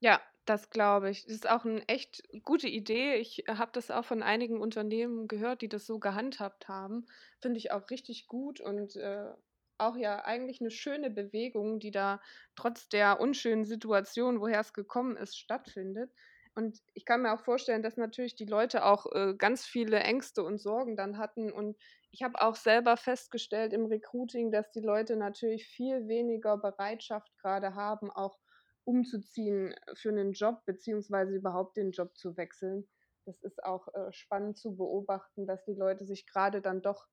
Ja, 0.00 0.20
das 0.44 0.70
glaube 0.70 1.10
ich. 1.10 1.24
Das 1.24 1.34
ist 1.34 1.48
auch 1.48 1.64
eine 1.64 1.86
echt 1.88 2.22
gute 2.44 2.68
Idee. 2.68 3.16
Ich 3.16 3.44
habe 3.48 3.70
das 3.72 3.90
auch 3.90 4.04
von 4.04 4.22
einigen 4.22 4.60
Unternehmen 4.60 5.28
gehört, 5.28 5.62
die 5.62 5.68
das 5.68 5.86
so 5.86 5.98
gehandhabt 5.98 6.68
haben. 6.68 7.06
Finde 7.40 7.58
ich 7.58 7.70
auch 7.72 7.90
richtig 7.90 8.26
gut 8.26 8.60
und 8.60 8.96
äh, 8.96 9.32
auch 9.78 9.96
ja 9.96 10.24
eigentlich 10.24 10.60
eine 10.60 10.70
schöne 10.70 11.10
Bewegung, 11.10 11.78
die 11.80 11.90
da 11.90 12.20
trotz 12.56 12.88
der 12.88 13.20
unschönen 13.20 13.64
Situation, 13.64 14.40
woher 14.40 14.60
es 14.60 14.72
gekommen 14.72 15.16
ist, 15.16 15.36
stattfindet. 15.38 16.12
Und 16.54 16.80
ich 16.92 17.04
kann 17.04 17.22
mir 17.22 17.32
auch 17.32 17.40
vorstellen, 17.40 17.82
dass 17.82 17.96
natürlich 17.96 18.34
die 18.34 18.44
Leute 18.44 18.84
auch 18.84 19.06
äh, 19.12 19.34
ganz 19.36 19.64
viele 19.64 20.00
Ängste 20.00 20.44
und 20.44 20.58
Sorgen 20.58 20.96
dann 20.96 21.18
hatten. 21.18 21.50
Und 21.50 21.76
ich 22.10 22.22
habe 22.22 22.40
auch 22.42 22.56
selber 22.56 22.96
festgestellt 22.96 23.72
im 23.72 23.86
Recruiting, 23.86 24.52
dass 24.52 24.70
die 24.70 24.80
Leute 24.82 25.16
natürlich 25.16 25.66
viel 25.66 26.08
weniger 26.08 26.58
Bereitschaft 26.58 27.36
gerade 27.38 27.74
haben, 27.74 28.10
auch 28.10 28.38
umzuziehen 28.84 29.74
für 29.94 30.10
einen 30.10 30.32
Job, 30.32 30.64
beziehungsweise 30.64 31.34
überhaupt 31.34 31.76
den 31.76 31.92
Job 31.92 32.16
zu 32.16 32.36
wechseln. 32.36 32.86
Das 33.24 33.40
ist 33.42 33.62
auch 33.64 33.88
äh, 33.94 34.12
spannend 34.12 34.58
zu 34.58 34.76
beobachten, 34.76 35.46
dass 35.46 35.64
die 35.64 35.74
Leute 35.74 36.04
sich 36.04 36.26
gerade 36.26 36.60
dann 36.60 36.82
doch 36.82 37.06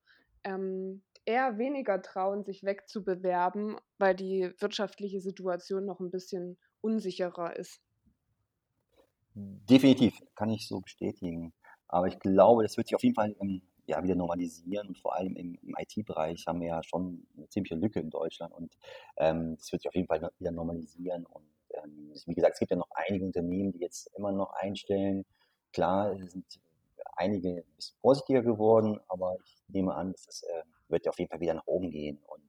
ähm, 0.43 1.03
eher 1.25 1.57
weniger 1.57 2.01
trauen, 2.01 2.43
sich 2.43 2.63
wegzubewerben, 2.63 3.77
weil 3.97 4.15
die 4.15 4.51
wirtschaftliche 4.59 5.19
Situation 5.19 5.85
noch 5.85 5.99
ein 5.99 6.11
bisschen 6.11 6.57
unsicherer 6.81 7.55
ist. 7.55 7.81
Definitiv, 9.35 10.19
kann 10.35 10.49
ich 10.49 10.67
so 10.67 10.81
bestätigen. 10.81 11.53
Aber 11.87 12.07
ich 12.07 12.19
glaube, 12.19 12.63
das 12.63 12.77
wird 12.77 12.87
sich 12.87 12.95
auf 12.95 13.03
jeden 13.03 13.15
Fall 13.15 13.35
ähm, 13.41 13.61
ja, 13.85 14.03
wieder 14.03 14.15
normalisieren 14.15 14.87
und 14.87 14.97
vor 14.97 15.15
allem 15.15 15.35
im, 15.35 15.57
im 15.61 15.75
IT-Bereich 15.77 16.45
haben 16.47 16.61
wir 16.61 16.67
ja 16.67 16.83
schon 16.83 17.25
eine 17.35 17.49
ziemliche 17.49 17.75
Lücke 17.75 17.99
in 17.99 18.09
Deutschland 18.09 18.53
und 18.53 18.77
ähm, 19.17 19.55
das 19.57 19.71
wird 19.71 19.81
sich 19.81 19.89
auf 19.89 19.95
jeden 19.95 20.07
Fall 20.07 20.29
wieder 20.37 20.51
normalisieren. 20.51 21.25
Und 21.25 21.45
ähm, 21.83 22.13
wie 22.25 22.33
gesagt, 22.33 22.53
es 22.53 22.59
gibt 22.59 22.71
ja 22.71 22.77
noch 22.77 22.89
einige 22.91 23.25
Unternehmen, 23.25 23.71
die 23.71 23.79
jetzt 23.79 24.09
immer 24.15 24.31
noch 24.31 24.51
einstellen. 24.53 25.25
Klar, 25.73 26.15
sind 26.27 26.45
einige 27.15 27.49
ein 27.49 27.75
bisschen 27.75 27.97
vorsichtiger 28.01 28.41
geworden, 28.41 28.99
aber 29.07 29.37
ich 29.43 29.61
nehme 29.67 29.93
an, 29.93 30.13
das 30.13 30.43
äh, 30.43 30.63
wird 30.87 31.07
auf 31.07 31.19
jeden 31.19 31.29
Fall 31.29 31.39
wieder 31.41 31.53
nach 31.53 31.67
oben 31.67 31.91
gehen 31.91 32.17
und 32.27 32.41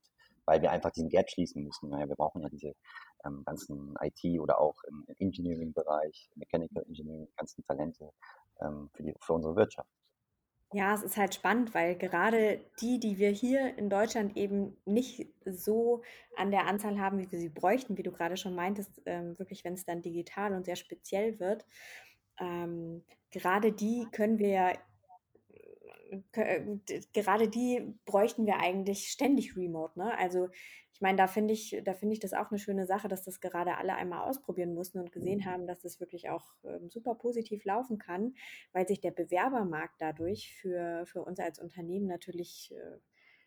weil 0.47 0.63
wir 0.63 0.71
einfach 0.71 0.91
diesen 0.91 1.11
Gap 1.11 1.31
schließen 1.31 1.63
müssen. 1.63 1.91
Naja, 1.91 2.09
wir 2.09 2.17
brauchen 2.17 2.43
ja 2.43 2.49
diese 2.49 2.75
ähm, 3.25 3.45
ganzen 3.45 3.95
IT- 4.01 4.41
oder 4.41 4.61
auch 4.61 4.83
im 4.85 5.07
Engineering-Bereich, 5.19 6.31
Mechanical 6.35 6.85
Engineering, 6.85 7.29
ganzen 7.37 7.63
Talente 7.65 8.11
ähm, 8.61 8.91
für, 8.95 9.03
die, 9.03 9.15
für 9.21 9.35
unsere 9.35 9.55
Wirtschaft. 9.57 9.89
Ja, 10.73 10.95
es 10.95 11.03
ist 11.03 11.17
halt 11.17 11.35
spannend, 11.35 11.75
weil 11.75 11.97
gerade 11.97 12.61
die, 12.81 13.01
die 13.01 13.19
wir 13.19 13.31
hier 13.31 13.77
in 13.77 13.91
Deutschland 13.91 14.37
eben 14.37 14.77
nicht 14.85 15.27
so 15.45 16.03
an 16.37 16.53
der 16.53 16.67
Anzahl 16.67 17.01
haben, 17.01 17.19
wie 17.19 17.31
wir 17.33 17.41
sie 17.41 17.49
bräuchten, 17.49 17.99
wie 17.99 18.05
du 18.05 18.13
gerade 18.13 18.37
schon 18.37 18.55
meintest, 18.55 19.03
ähm, 19.07 19.37
wirklich, 19.39 19.65
wenn 19.65 19.75
es 19.75 19.85
dann 19.85 20.01
digital 20.03 20.55
und 20.55 20.65
sehr 20.67 20.77
speziell 20.77 21.41
wird, 21.41 21.67
ähm, 22.39 23.05
gerade 23.33 23.73
die 23.73 24.07
können 24.13 24.39
wir 24.39 24.49
ja 24.49 24.73
gerade 27.13 27.49
die 27.49 27.95
bräuchten 28.05 28.47
wir 28.47 28.59
eigentlich 28.59 29.09
ständig 29.09 29.57
remote, 29.57 29.99
ne? 29.99 30.17
Also 30.19 30.49
ich 31.01 31.03
meine, 31.03 31.17
da 31.17 31.29
finde 31.29 31.55
ich, 31.55 31.81
da 31.83 31.95
finde 31.95 32.13
ich 32.13 32.21
das 32.21 32.35
auch 32.35 32.51
eine 32.51 32.59
schöne 32.59 32.85
Sache, 32.85 33.09
dass 33.09 33.23
das 33.23 33.41
gerade 33.41 33.79
alle 33.79 33.95
einmal 33.95 34.29
ausprobieren 34.29 34.75
mussten 34.75 34.99
und 34.99 35.13
gesehen 35.13 35.47
haben, 35.47 35.67
dass 35.67 35.81
das 35.81 35.99
wirklich 35.99 36.29
auch 36.29 36.53
ähm, 36.63 36.91
super 36.91 37.15
positiv 37.15 37.65
laufen 37.65 37.97
kann, 37.97 38.35
weil 38.75 38.87
sich 38.87 39.01
der 39.01 39.11
Bewerbermarkt 39.11 39.95
dadurch 39.99 40.53
für, 40.53 41.07
für 41.07 41.23
uns 41.23 41.41
als 41.41 41.59
Unternehmen 41.59 42.07
natürlich, 42.07 42.75
äh, 42.77 42.99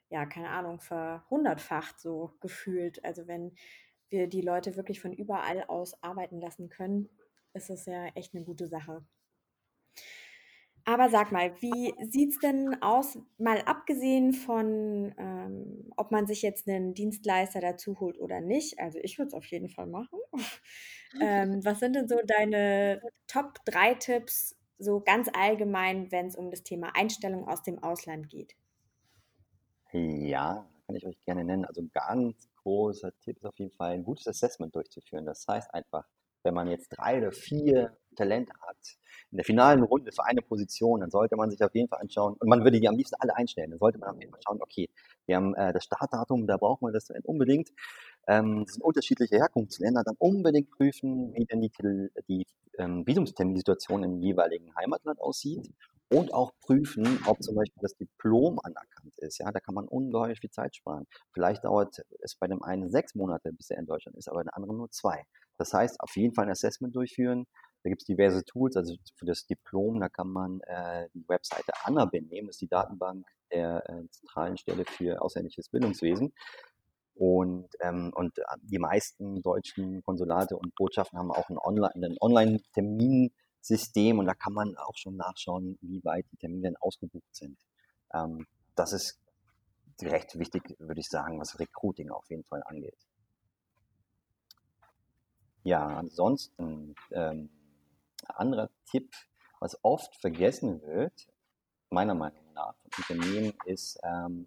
ja, 0.09 0.25
keine 0.25 0.49
Ahnung, 0.49 0.79
verhundertfacht 0.79 1.99
so 1.99 2.33
gefühlt. 2.39 3.05
Also 3.05 3.27
wenn 3.27 3.53
wir 4.09 4.25
die 4.25 4.41
Leute 4.41 4.75
wirklich 4.75 4.99
von 4.99 5.13
überall 5.13 5.63
aus 5.65 6.01
arbeiten 6.01 6.41
lassen 6.41 6.69
können, 6.69 7.07
ist 7.53 7.69
das 7.69 7.85
ja 7.85 8.07
echt 8.15 8.33
eine 8.33 8.43
gute 8.43 8.67
Sache. 8.67 9.05
Aber 10.85 11.09
sag 11.09 11.31
mal, 11.31 11.53
wie 11.61 11.93
sieht 12.09 12.31
es 12.31 12.39
denn 12.39 12.81
aus, 12.81 13.17
mal 13.37 13.61
abgesehen 13.61 14.33
von, 14.33 15.13
ähm, 15.17 15.89
ob 15.95 16.11
man 16.11 16.27
sich 16.27 16.41
jetzt 16.41 16.67
einen 16.67 16.93
Dienstleister 16.93 17.61
dazu 17.61 17.99
holt 18.01 18.19
oder 18.19 18.41
nicht? 18.41 18.79
Also 18.79 18.99
ich 19.01 19.17
würde 19.17 19.29
es 19.29 19.33
auf 19.33 19.45
jeden 19.45 19.69
Fall 19.69 19.87
machen. 19.87 20.19
ähm, 21.21 21.63
was 21.63 21.79
sind 21.79 21.95
denn 21.95 22.09
so 22.09 22.17
deine 22.25 23.01
Top 23.27 23.59
3 23.65 23.93
Tipps, 23.95 24.57
so 24.77 24.99
ganz 24.99 25.29
allgemein, 25.33 26.11
wenn 26.11 26.27
es 26.27 26.35
um 26.35 26.51
das 26.51 26.63
Thema 26.63 26.91
Einstellung 26.95 27.47
aus 27.47 27.63
dem 27.63 27.81
Ausland 27.81 28.29
geht? 28.29 28.55
Ja, 29.93 30.67
kann 30.85 30.95
ich 30.95 31.05
euch 31.05 31.19
gerne 31.21 31.45
nennen. 31.45 31.65
Also 31.65 31.81
ein 31.81 31.91
ganz 31.93 32.49
großer 32.57 33.17
Tipp 33.19 33.37
ist 33.37 33.45
auf 33.45 33.57
jeden 33.57 33.71
Fall, 33.71 33.91
ein 33.93 34.03
gutes 34.03 34.27
Assessment 34.27 34.75
durchzuführen. 34.75 35.25
Das 35.25 35.45
heißt 35.47 35.73
einfach, 35.73 36.05
wenn 36.43 36.53
man 36.53 36.67
jetzt 36.67 36.89
drei 36.89 37.17
oder 37.17 37.31
vier 37.31 37.97
Talente 38.15 38.53
hat 38.61 38.77
in 39.31 39.37
der 39.37 39.45
finalen 39.45 39.81
Runde 39.83 40.11
für 40.11 40.25
eine 40.25 40.41
Position, 40.41 41.01
dann 41.01 41.09
sollte 41.09 41.35
man 41.35 41.49
sich 41.49 41.63
auf 41.63 41.73
jeden 41.73 41.87
Fall 41.87 42.01
anschauen, 42.01 42.35
und 42.39 42.47
man 42.47 42.63
würde 42.63 42.79
die 42.79 42.87
am 42.87 42.95
liebsten 42.95 43.15
alle 43.19 43.35
einstellen, 43.35 43.71
dann 43.71 43.79
sollte 43.79 43.97
man 43.97 44.09
auf 44.09 44.19
jeden 44.19 44.31
Fall 44.31 44.41
schauen, 44.45 44.61
okay, 44.61 44.89
wir 45.25 45.35
haben 45.37 45.55
äh, 45.55 45.73
das 45.73 45.85
Startdatum, 45.85 46.45
da 46.45 46.57
braucht 46.57 46.81
man 46.81 46.93
das 46.93 47.09
unbedingt. 47.23 47.69
Ähm, 48.27 48.63
das 48.65 48.75
sind 48.75 48.83
unterschiedliche 48.83 49.37
Herkunftsländer, 49.37 50.03
dann 50.03 50.15
unbedingt 50.19 50.69
prüfen, 50.69 51.33
wie 51.33 51.45
denn 51.45 51.61
die, 51.61 51.71
die 52.27 52.45
ähm, 52.77 53.05
Visumsterminsituation 53.07 54.03
im 54.03 54.21
jeweiligen 54.21 54.73
Heimatland 54.75 55.19
aussieht 55.19 55.69
und 56.09 56.33
auch 56.33 56.51
prüfen, 56.61 57.19
ob 57.25 57.41
zum 57.41 57.55
Beispiel 57.55 57.81
das 57.81 57.95
Diplom 57.95 58.59
anerkannt 58.59 59.17
ist. 59.17 59.39
Ja, 59.39 59.51
da 59.51 59.59
kann 59.59 59.73
man 59.73 59.87
ungeheuer 59.87 60.35
viel 60.35 60.51
Zeit 60.51 60.75
sparen. 60.75 61.07
Vielleicht 61.33 61.63
dauert 61.63 62.03
es 62.19 62.35
bei 62.35 62.47
dem 62.47 62.61
einen 62.61 62.91
sechs 62.91 63.15
Monate, 63.15 63.51
bis 63.51 63.71
er 63.71 63.79
in 63.79 63.87
Deutschland 63.87 64.17
ist, 64.17 64.27
aber 64.27 64.37
bei 64.37 64.43
dem 64.43 64.53
anderen 64.53 64.77
nur 64.77 64.91
zwei. 64.91 65.25
Das 65.57 65.73
heißt, 65.73 65.99
auf 65.99 66.15
jeden 66.15 66.33
Fall 66.33 66.45
ein 66.45 66.51
Assessment 66.51 66.95
durchführen. 66.95 67.45
Da 67.83 67.89
gibt 67.89 68.01
es 68.01 68.05
diverse 68.05 68.45
Tools, 68.45 68.77
also 68.77 68.95
für 69.15 69.25
das 69.25 69.45
Diplom, 69.45 69.99
da 69.99 70.07
kann 70.07 70.29
man 70.29 70.61
äh, 70.61 71.09
die 71.13 71.27
Webseite 71.27 71.73
Annabin 71.83 72.27
nehmen, 72.27 72.47
das 72.47 72.55
ist 72.55 72.61
die 72.61 72.67
Datenbank 72.67 73.25
der 73.51 73.87
äh, 73.89 74.07
zentralen 74.09 74.57
Stelle 74.57 74.85
für 74.85 75.21
ausländisches 75.21 75.69
Bildungswesen. 75.69 76.33
Und, 77.15 77.67
ähm, 77.81 78.11
und 78.15 78.37
äh, 78.39 78.43
die 78.61 78.79
meisten 78.79 79.41
deutschen 79.41 80.01
Konsulate 80.01 80.55
und 80.55 80.73
Botschaften 80.75 81.19
haben 81.19 81.31
auch 81.31 81.49
ein 81.49 81.57
Online-Termin. 81.57 82.17
Online 82.21 83.31
System 83.63 84.19
und 84.19 84.25
da 84.25 84.33
kann 84.33 84.53
man 84.53 84.75
auch 84.77 84.97
schon 84.97 85.15
nachschauen, 85.15 85.77
wie 85.81 86.03
weit 86.03 86.25
die 86.31 86.37
Termine 86.37 86.73
ausgebucht 86.81 87.33
sind. 87.33 87.57
Ähm, 88.13 88.45
das 88.75 88.91
ist 88.91 89.19
recht 90.01 90.37
wichtig, 90.37 90.75
würde 90.79 90.99
ich 90.99 91.07
sagen, 91.07 91.39
was 91.39 91.57
Recruiting 91.59 92.09
auf 92.09 92.29
jeden 92.29 92.43
Fall 92.43 92.61
angeht. 92.65 92.97
Ja, 95.63 95.87
ansonsten 95.87 96.95
ähm, 97.11 97.49
anderer 98.27 98.69
Tipp, 98.85 99.13
was 99.59 99.77
oft 99.83 100.15
vergessen 100.17 100.81
wird, 100.81 101.27
meiner 101.89 102.15
Meinung 102.15 102.53
nach 102.53 102.75
von 102.75 102.91
Unternehmen, 102.97 103.53
ist 103.65 103.99
ähm, 104.03 104.45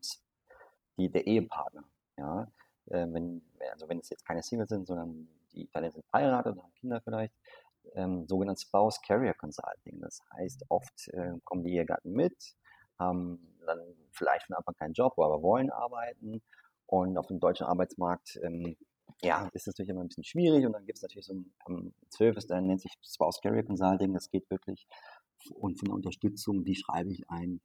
die, 0.98 1.10
der 1.10 1.26
Ehepartner. 1.26 1.84
Ja? 2.18 2.52
Äh, 2.86 3.06
wenn, 3.10 3.42
also 3.72 3.88
wenn 3.88 4.00
es 4.00 4.10
jetzt 4.10 4.26
keine 4.26 4.42
Singles 4.42 4.68
sind, 4.68 4.86
sondern 4.86 5.28
die 5.52 5.62
Italiener 5.62 5.92
sind 5.92 6.06
verheiratet 6.06 6.54
und 6.54 6.62
haben 6.62 6.74
Kinder 6.74 7.00
vielleicht, 7.00 7.34
ähm, 7.94 8.26
sogenanntes 8.26 8.64
Spouse 8.64 9.00
Carrier 9.00 9.34
Consulting. 9.34 10.00
Das 10.00 10.20
heißt, 10.34 10.64
oft 10.68 11.08
äh, 11.08 11.32
kommen 11.44 11.64
die 11.64 11.74
Ehegatten 11.74 12.12
mit, 12.12 12.56
haben 12.98 13.56
dann 13.64 13.80
vielleicht 14.12 14.46
von 14.46 14.56
Anfang 14.56 14.74
keinen 14.74 14.92
Job, 14.92 15.18
aber 15.18 15.42
wollen 15.42 15.70
arbeiten. 15.70 16.42
Und 16.86 17.18
auf 17.18 17.26
dem 17.26 17.40
deutschen 17.40 17.66
Arbeitsmarkt 17.66 18.38
ähm, 18.42 18.76
ja, 19.22 19.48
ist 19.52 19.66
natürlich 19.66 19.90
immer 19.90 20.02
ein 20.02 20.08
bisschen 20.08 20.24
schwierig. 20.24 20.66
Und 20.66 20.72
dann 20.72 20.86
gibt 20.86 20.98
es 20.98 21.02
natürlich 21.02 21.26
so 21.26 21.34
ein 21.34 21.52
um, 21.66 21.94
Service, 22.10 22.46
der 22.46 22.60
nennt 22.60 22.80
sich 22.80 22.92
Spouse 23.02 23.40
Carrier 23.40 23.64
Consulting. 23.64 24.12
Das 24.12 24.30
geht 24.30 24.50
wirklich 24.50 24.86
und 25.54 25.78
von 25.78 25.86
der 25.86 25.94
Unterstützung, 25.94 26.64
wie 26.64 26.74
schreibe 26.74 27.12
ich 27.12 27.28
ein 27.30 27.60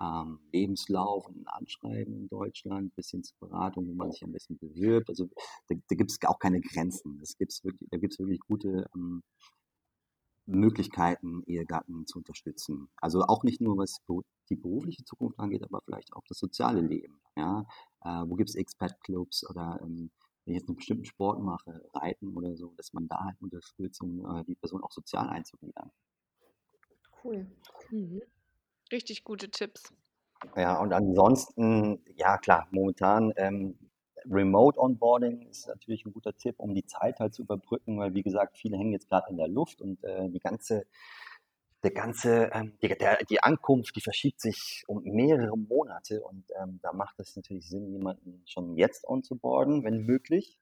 ähm, 0.00 0.40
Lebenslauf 0.52 1.26
und 1.26 1.38
ein 1.38 1.46
Anschreiben 1.46 2.14
in 2.14 2.28
Deutschland, 2.28 2.94
bis 2.94 3.10
hin 3.10 3.22
zur 3.22 3.36
Beratung, 3.48 3.88
wo 3.88 3.94
man 3.94 4.12
sich 4.12 4.22
ein 4.22 4.32
bisschen 4.32 4.58
bewirbt. 4.58 5.08
Also 5.08 5.26
da, 5.68 5.74
da 5.88 5.96
gibt 5.96 6.10
es 6.10 6.18
auch 6.26 6.38
keine 6.38 6.60
Grenzen. 6.60 7.18
Das 7.18 7.36
gibt's 7.36 7.64
wirklich, 7.64 7.88
da 7.90 7.98
gibt 7.98 8.12
es 8.12 8.18
wirklich 8.18 8.40
gute 8.40 8.88
ähm, 8.94 9.22
Möglichkeiten, 10.46 11.42
Ehegatten 11.46 12.06
zu 12.06 12.18
unterstützen. 12.18 12.88
Also 12.96 13.22
auch 13.22 13.42
nicht 13.42 13.60
nur, 13.60 13.76
was 13.78 13.98
die 14.48 14.56
berufliche 14.56 15.04
Zukunft 15.04 15.38
angeht, 15.40 15.64
aber 15.64 15.80
vielleicht 15.84 16.12
auch 16.12 16.24
das 16.28 16.38
soziale 16.38 16.80
Leben. 16.80 17.20
Ja? 17.36 17.66
Äh, 18.04 18.24
wo 18.26 18.36
gibt 18.36 18.50
es 18.50 18.54
Expat-Clubs 18.54 19.48
oder 19.50 19.80
ähm, 19.82 20.10
wenn 20.46 20.54
ich 20.54 20.60
jetzt 20.60 20.68
einen 20.68 20.76
bestimmten 20.76 21.04
Sport 21.04 21.40
mache, 21.40 21.84
Reiten 21.92 22.36
oder 22.36 22.56
so, 22.56 22.72
dass 22.76 22.92
man 22.92 23.08
da 23.08 23.24
halt 23.24 23.36
unterstützt, 23.42 24.00
um 24.00 24.24
äh, 24.24 24.44
die 24.44 24.54
Person 24.54 24.82
auch 24.82 24.92
sozial 24.92 25.28
einzugliedern. 25.28 25.90
Cool. 27.22 27.46
Mhm. 27.90 28.22
Richtig 28.92 29.24
gute 29.24 29.50
Tipps. 29.50 29.92
Ja, 30.54 30.80
und 30.80 30.92
ansonsten, 30.92 31.98
ja 32.14 32.38
klar, 32.38 32.68
momentan 32.70 33.32
ähm, 33.36 33.76
Remote 34.30 34.78
Onboarding 34.78 35.48
ist 35.48 35.66
natürlich 35.66 36.04
ein 36.04 36.12
guter 36.12 36.36
Tipp, 36.36 36.56
um 36.58 36.74
die 36.74 36.86
Zeit 36.86 37.18
halt 37.18 37.34
zu 37.34 37.42
überbrücken, 37.42 37.98
weil 37.98 38.14
wie 38.14 38.22
gesagt, 38.22 38.56
viele 38.56 38.76
hängen 38.76 38.92
jetzt 38.92 39.08
gerade 39.08 39.30
in 39.30 39.36
der 39.36 39.48
Luft 39.48 39.80
und 39.80 40.02
äh, 40.04 40.28
die 40.28 40.40
ganze, 40.40 40.86
der 41.86 41.92
ganze, 41.92 42.50
ähm, 42.52 42.76
die, 42.82 42.88
der, 42.88 43.18
die 43.30 43.40
Ankunft, 43.40 43.94
die 43.94 44.00
verschiebt 44.00 44.40
sich 44.40 44.82
um 44.88 45.04
mehrere 45.04 45.56
Monate 45.56 46.20
und 46.20 46.44
ähm, 46.60 46.80
da 46.82 46.92
macht 46.92 47.20
es 47.20 47.36
natürlich 47.36 47.68
Sinn, 47.68 47.92
jemanden 47.92 48.42
schon 48.44 48.76
jetzt 48.76 49.06
onzuboarden, 49.06 49.84
wenn 49.84 50.02
möglich. 50.02 50.58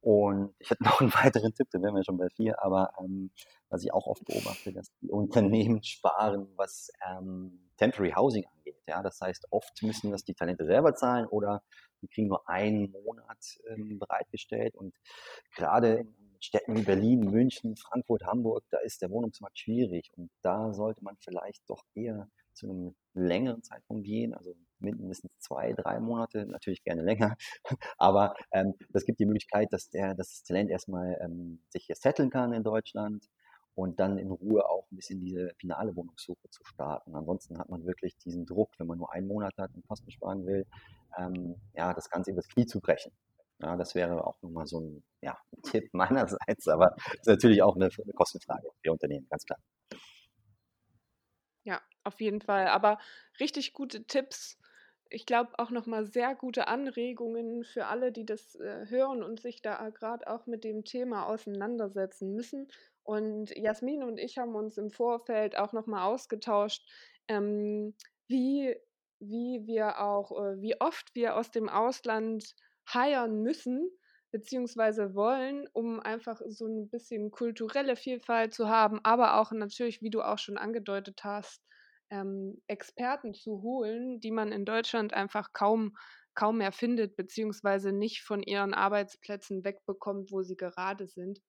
Und 0.00 0.54
ich 0.60 0.70
hätte 0.70 0.84
noch 0.84 1.00
einen 1.00 1.12
weiteren 1.12 1.52
Tipp, 1.52 1.66
dann 1.72 1.82
wären 1.82 1.96
wir 1.96 2.04
schon 2.04 2.16
bei 2.16 2.28
vier, 2.28 2.62
aber 2.62 2.92
ähm, 3.00 3.32
was 3.70 3.82
ich 3.82 3.92
auch 3.92 4.06
oft 4.06 4.24
beobachte, 4.24 4.72
dass 4.72 4.92
die 5.00 5.10
Unternehmen 5.10 5.82
sparen, 5.82 6.46
was 6.54 6.92
ähm, 7.04 7.68
Temporary 7.76 8.12
Housing 8.12 8.44
angeht. 8.56 8.76
Ja, 8.86 9.02
das 9.02 9.20
heißt, 9.20 9.48
oft 9.50 9.82
müssen 9.82 10.12
das 10.12 10.22
die 10.22 10.34
Talente 10.34 10.64
selber 10.64 10.94
zahlen 10.94 11.26
oder 11.26 11.64
die 12.02 12.06
kriegen 12.06 12.28
nur 12.28 12.48
einen 12.48 12.92
Monat 12.92 13.58
ähm, 13.68 13.98
bereitgestellt. 13.98 14.76
Und 14.76 14.94
gerade 15.56 15.94
in 15.94 16.31
Städten 16.42 16.76
wie 16.76 16.82
Berlin, 16.82 17.20
München, 17.20 17.76
Frankfurt, 17.76 18.24
Hamburg, 18.24 18.64
da 18.70 18.78
ist 18.78 19.00
der 19.00 19.10
Wohnungsmarkt 19.10 19.58
schwierig. 19.58 20.10
Und 20.16 20.30
da 20.42 20.72
sollte 20.72 21.04
man 21.04 21.16
vielleicht 21.20 21.62
doch 21.68 21.84
eher 21.94 22.28
zu 22.52 22.68
einem 22.68 22.94
längeren 23.14 23.62
Zeitraum 23.62 24.02
gehen, 24.02 24.34
also 24.34 24.54
mindestens 24.78 25.30
zwei, 25.38 25.72
drei 25.72 26.00
Monate, 26.00 26.44
natürlich 26.46 26.82
gerne 26.82 27.02
länger. 27.02 27.36
Aber 27.98 28.34
ähm, 28.52 28.74
das 28.90 29.04
gibt 29.04 29.20
die 29.20 29.26
Möglichkeit, 29.26 29.72
dass, 29.72 29.88
der, 29.90 30.14
dass 30.14 30.30
das 30.30 30.42
Talent 30.42 30.70
erstmal 30.70 31.18
ähm, 31.22 31.62
sich 31.68 31.84
hier 31.86 31.96
setteln 31.96 32.30
kann 32.30 32.52
in 32.52 32.64
Deutschland 32.64 33.28
und 33.74 34.00
dann 34.00 34.18
in 34.18 34.30
Ruhe 34.30 34.68
auch 34.68 34.86
ein 34.90 34.96
bisschen 34.96 35.20
diese 35.20 35.52
finale 35.58 35.94
Wohnungssuche 35.96 36.50
zu 36.50 36.62
starten. 36.64 37.14
Ansonsten 37.14 37.58
hat 37.58 37.68
man 37.68 37.86
wirklich 37.86 38.16
diesen 38.18 38.44
Druck, 38.44 38.70
wenn 38.78 38.86
man 38.86 38.98
nur 38.98 39.12
einen 39.12 39.28
Monat 39.28 39.56
hat 39.56 39.74
und 39.74 39.86
Kosten 39.86 40.10
sparen 40.10 40.44
will, 40.44 40.66
ähm, 41.18 41.56
ja, 41.74 41.94
das 41.94 42.10
Ganze 42.10 42.32
übers 42.32 42.48
Knie 42.48 42.66
zu 42.66 42.80
brechen. 42.80 43.12
Ja, 43.62 43.76
das 43.76 43.94
wäre 43.94 44.26
auch 44.26 44.42
nochmal 44.42 44.66
so 44.66 44.80
ein, 44.80 45.04
ja, 45.20 45.38
ein 45.52 45.62
Tipp 45.62 45.88
meinerseits, 45.92 46.66
aber 46.68 46.96
ist 47.12 47.26
natürlich 47.26 47.62
auch 47.62 47.76
eine, 47.76 47.86
eine 47.86 48.12
Kostenfrage 48.12 48.68
für 48.82 48.92
Unternehmen, 48.92 49.26
ganz 49.30 49.44
klar. 49.44 49.58
Ja, 51.64 51.80
auf 52.02 52.20
jeden 52.20 52.40
Fall. 52.40 52.66
Aber 52.66 52.98
richtig 53.38 53.72
gute 53.72 54.04
Tipps. 54.04 54.58
Ich 55.10 55.26
glaube 55.26 55.52
auch 55.58 55.70
nochmal 55.70 56.06
sehr 56.06 56.34
gute 56.34 56.66
Anregungen 56.66 57.64
für 57.64 57.86
alle, 57.86 58.10
die 58.10 58.24
das 58.24 58.56
äh, 58.56 58.86
hören 58.88 59.22
und 59.22 59.40
sich 59.40 59.62
da 59.62 59.90
gerade 59.90 60.26
auch 60.26 60.46
mit 60.46 60.64
dem 60.64 60.84
Thema 60.84 61.26
auseinandersetzen 61.26 62.34
müssen. 62.34 62.68
Und 63.04 63.56
Jasmin 63.56 64.02
und 64.02 64.18
ich 64.18 64.38
haben 64.38 64.54
uns 64.56 64.78
im 64.78 64.90
Vorfeld 64.90 65.56
auch 65.56 65.72
nochmal 65.72 66.02
ausgetauscht, 66.02 66.82
ähm, 67.28 67.94
wie, 68.26 68.74
wie 69.20 69.66
wir 69.66 70.00
auch, 70.00 70.32
äh, 70.32 70.60
wie 70.60 70.80
oft 70.80 71.14
wir 71.14 71.36
aus 71.36 71.50
dem 71.50 71.68
Ausland 71.68 72.56
heiern 72.92 73.42
müssen, 73.42 73.90
beziehungsweise 74.30 75.14
wollen, 75.14 75.68
um 75.72 76.00
einfach 76.00 76.40
so 76.46 76.66
ein 76.66 76.88
bisschen 76.88 77.30
kulturelle 77.30 77.96
Vielfalt 77.96 78.54
zu 78.54 78.68
haben, 78.68 79.00
aber 79.04 79.38
auch 79.40 79.52
natürlich, 79.52 80.00
wie 80.02 80.10
du 80.10 80.22
auch 80.22 80.38
schon 80.38 80.56
angedeutet 80.58 81.22
hast, 81.22 81.62
ähm, 82.10 82.62
Experten 82.66 83.34
zu 83.34 83.62
holen, 83.62 84.20
die 84.20 84.30
man 84.30 84.52
in 84.52 84.64
Deutschland 84.64 85.12
einfach 85.14 85.52
kaum, 85.52 85.96
kaum 86.34 86.58
mehr 86.58 86.72
findet, 86.72 87.16
beziehungsweise 87.16 87.92
nicht 87.92 88.22
von 88.22 88.42
ihren 88.42 88.74
Arbeitsplätzen 88.74 89.64
wegbekommt, 89.64 90.32
wo 90.32 90.42
sie 90.42 90.56
gerade 90.56 91.06
sind. 91.06 91.40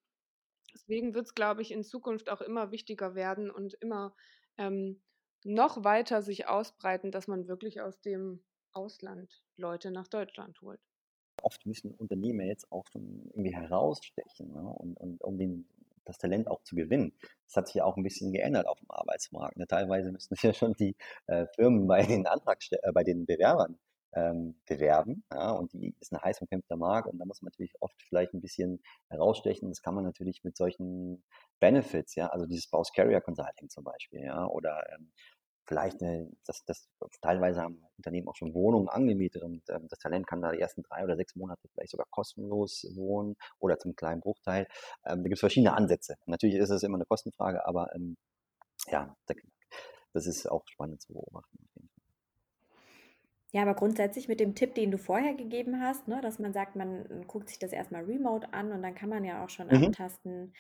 Deswegen 0.74 1.14
wird 1.14 1.28
es, 1.28 1.36
glaube 1.36 1.62
ich, 1.62 1.72
in 1.72 1.84
Zukunft 1.84 2.30
auch 2.30 2.42
immer 2.42 2.72
wichtiger 2.72 3.16
werden 3.16 3.50
und 3.52 3.76
immer 3.76 4.16
ähm, 4.58 5.02
noch 5.44 5.84
weiter 5.84 6.22
sich 6.22 6.48
ausbreiten, 6.48 7.12
dass 7.12 7.28
man 7.28 7.48
wirklich 7.48 7.82
aus 7.82 8.02
dem 8.02 8.44
Ausland 8.74 9.44
Leute 9.58 9.92
nach 9.92 10.08
Deutschland 10.08 10.60
holt. 10.62 10.82
Oft 11.44 11.66
müssen 11.66 11.92
Unternehmen 11.92 12.48
jetzt 12.48 12.72
auch 12.72 12.86
schon 12.92 13.30
irgendwie 13.30 13.56
herausstechen 13.56 14.52
ne? 14.52 14.62
und, 14.62 14.98
und 14.98 15.22
um 15.24 15.38
den, 15.38 15.68
das 16.06 16.18
Talent 16.18 16.48
auch 16.48 16.64
zu 16.64 16.76
gewinnen. 16.76 17.14
Das 17.48 17.56
hat 17.58 17.68
sich 17.68 17.76
ja 17.76 17.86
auch 17.86 17.98
ein 17.98 18.04
bisschen 18.04 18.32
geändert 18.32 18.68
auf 18.68 18.80
dem 18.80 18.92
Arbeitsmarkt. 18.92 19.58
Ne? 19.58 19.68
Teilweise 19.68 20.12
müssen 20.12 20.36
ja 20.42 20.54
schon 20.54 20.74
die 20.74 20.96
äh, 21.28 21.46
Firmen 21.56 21.88
bei 21.88 22.04
den 22.04 22.28
Antragste 22.28 22.82
äh, 22.84 22.92
bei 22.92 23.04
den 23.04 23.26
Bewerbern 23.26 23.78
ähm, 24.16 24.56
bewerben. 24.68 25.24
Ja, 25.32 25.52
und 25.52 25.74
die 25.74 25.96
ist 26.00 26.12
ein 26.14 26.22
heiß 26.22 26.42
umkämpfter 26.42 26.78
Markt 26.78 27.08
und 27.08 27.18
da 27.20 27.26
muss 27.26 27.42
man 27.42 27.50
natürlich 27.52 27.74
oft 27.80 28.02
vielleicht 28.04 28.34
ein 28.34 28.42
bisschen 28.42 28.82
herausstechen. 29.10 29.70
Das 29.70 29.82
kann 29.82 29.96
man 29.96 30.04
natürlich 30.04 30.44
mit 30.44 30.56
solchen 30.58 31.24
Benefits, 31.60 32.16
ja, 32.16 32.28
also 32.28 32.46
dieses 32.46 32.66
Spouse 32.66 32.92
Carrier 32.94 33.22
Consulting 33.22 33.70
zum 33.70 33.84
Beispiel, 33.84 34.22
ja, 34.22 34.46
oder 34.48 34.84
ähm, 34.94 35.12
vielleicht 35.66 36.02
eine, 36.02 36.30
das, 36.46 36.64
das 36.66 36.90
teilweise 37.22 37.62
haben 37.62 37.84
Unternehmen 37.98 38.28
auch 38.28 38.36
schon 38.36 38.54
Wohnungen 38.54 38.90
angemietet 38.90 39.44
und 39.44 39.64
ähm, 39.70 39.88
das 39.90 40.00
Talent 40.00 40.28
kann 40.28 40.42
da 40.42 40.52
die 40.52 40.60
ersten 40.60 40.84
drei 40.84 41.04
oder 41.04 41.16
sechs 41.16 41.36
Monate 41.36 41.68
vielleicht 41.70 41.92
sogar 41.92 42.08
kostenlos 42.10 42.86
wohnen 42.96 43.36
oder 43.60 43.78
zum 43.80 43.96
kleinen 43.96 44.22
Bruchteil. 44.22 44.68
Ähm, 45.06 45.20
da 45.20 45.24
gibt 45.24 45.36
es 45.36 45.40
verschiedene 45.40 45.74
Ansätze. 45.74 46.16
Natürlich 46.26 46.56
ist 46.58 46.70
es 46.70 46.84
immer 46.84 46.96
eine 46.98 47.06
Kostenfrage, 47.06 47.66
aber 47.66 47.94
ähm, 47.96 48.18
ja, 48.88 49.16
das 50.14 50.28
ist 50.28 50.50
auch 50.50 50.68
spannend 50.68 51.02
zu 51.02 51.14
beobachten. 51.14 51.68
Ja, 53.52 53.62
aber 53.62 53.76
grundsätzlich 53.76 54.28
mit 54.28 54.40
dem 54.40 54.56
Tipp, 54.56 54.74
den 54.74 54.90
du 54.90 54.98
vorher 54.98 55.36
gegeben 55.36 55.80
hast, 55.80 56.08
ne, 56.08 56.20
dass 56.22 56.40
man 56.40 56.54
sagt, 56.54 56.76
man 56.76 57.26
guckt 57.28 57.50
sich 57.50 57.60
das 57.60 57.72
erstmal 57.72 58.04
remote 58.04 58.52
an 58.52 58.72
und 58.72 58.82
dann 58.82 58.96
kann 58.96 59.10
man 59.10 59.24
ja 59.24 59.44
auch 59.46 59.50
schon 59.50 59.70
Mhm. 59.70 59.94
abtasten, 59.94 60.54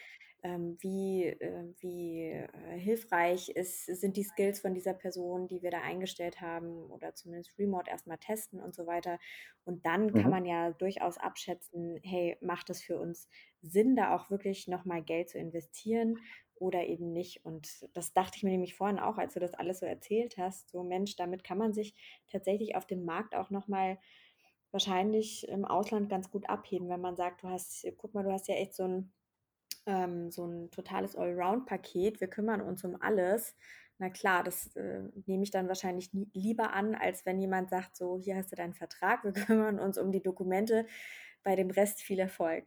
ähm, 0.43 0.77
wie, 0.81 1.25
äh, 1.25 1.73
wie 1.79 2.21
äh, 2.31 2.77
hilfreich 2.79 3.49
ist, 3.49 3.85
sind 3.85 4.17
die 4.17 4.23
Skills 4.23 4.59
von 4.61 4.73
dieser 4.73 4.93
Person, 4.93 5.47
die 5.47 5.61
wir 5.61 5.71
da 5.71 5.81
eingestellt 5.81 6.41
haben 6.41 6.91
oder 6.91 7.15
zumindest 7.15 7.57
remote 7.57 7.89
erstmal 7.89 8.17
testen 8.17 8.61
und 8.61 8.75
so 8.75 8.85
weiter. 8.85 9.19
Und 9.65 9.85
dann 9.85 10.13
kann 10.13 10.29
Mhm. 10.29 10.31
man 10.31 10.45
ja 10.45 10.71
durchaus 10.71 11.17
abschätzen, 11.17 11.99
hey, 12.03 12.37
macht 12.41 12.69
es 12.69 12.81
für 12.83 12.99
uns 12.99 13.29
Sinn, 13.61 13.95
da 13.95 14.15
auch 14.15 14.29
wirklich 14.29 14.67
nochmal 14.67 15.03
Geld 15.03 15.29
zu 15.29 15.37
investieren? 15.39 16.19
oder 16.55 16.85
eben 16.85 17.11
nicht. 17.11 17.43
Und 17.43 17.89
das 17.93 18.13
dachte 18.13 18.37
ich 18.37 18.43
mir 18.43 18.51
nämlich 18.51 18.75
vorhin 18.75 18.99
auch, 18.99 19.17
als 19.17 19.33
du 19.33 19.39
das 19.41 19.53
alles 19.53 19.79
so 19.79 19.85
erzählt 19.85 20.37
hast. 20.37 20.69
So 20.69 20.83
Mensch, 20.83 21.15
damit 21.17 21.43
kann 21.43 21.57
man 21.57 21.73
sich 21.73 21.93
tatsächlich 22.27 22.75
auf 22.75 22.85
dem 22.85 23.03
Markt 23.03 23.35
auch 23.35 23.49
nochmal 23.49 23.97
wahrscheinlich 24.71 25.47
im 25.47 25.65
Ausland 25.65 26.09
ganz 26.09 26.31
gut 26.31 26.49
abheben, 26.49 26.89
wenn 26.89 27.01
man 27.01 27.15
sagt, 27.15 27.43
du 27.43 27.49
hast, 27.49 27.85
guck 27.97 28.13
mal, 28.13 28.23
du 28.23 28.31
hast 28.31 28.47
ja 28.47 28.55
echt 28.55 28.73
so 28.73 28.83
ein, 28.83 29.13
ähm, 29.85 30.31
so 30.31 30.45
ein 30.45 30.71
totales 30.71 31.15
Allround-Paket, 31.15 32.21
wir 32.21 32.27
kümmern 32.27 32.61
uns 32.61 32.83
um 32.83 32.95
alles. 33.01 33.55
Na 33.99 34.09
klar, 34.09 34.43
das 34.43 34.75
äh, 34.75 35.03
nehme 35.25 35.43
ich 35.43 35.51
dann 35.51 35.67
wahrscheinlich 35.67 36.09
lieber 36.33 36.73
an, 36.73 36.95
als 36.95 37.25
wenn 37.25 37.39
jemand 37.39 37.69
sagt, 37.69 37.95
so, 37.95 38.17
hier 38.17 38.35
hast 38.35 38.51
du 38.51 38.55
deinen 38.55 38.73
Vertrag, 38.73 39.23
wir 39.23 39.33
kümmern 39.33 39.79
uns 39.79 39.97
um 39.97 40.11
die 40.11 40.23
Dokumente, 40.23 40.85
bei 41.43 41.55
dem 41.55 41.69
Rest 41.69 42.01
viel 42.01 42.19
Erfolg. 42.19 42.65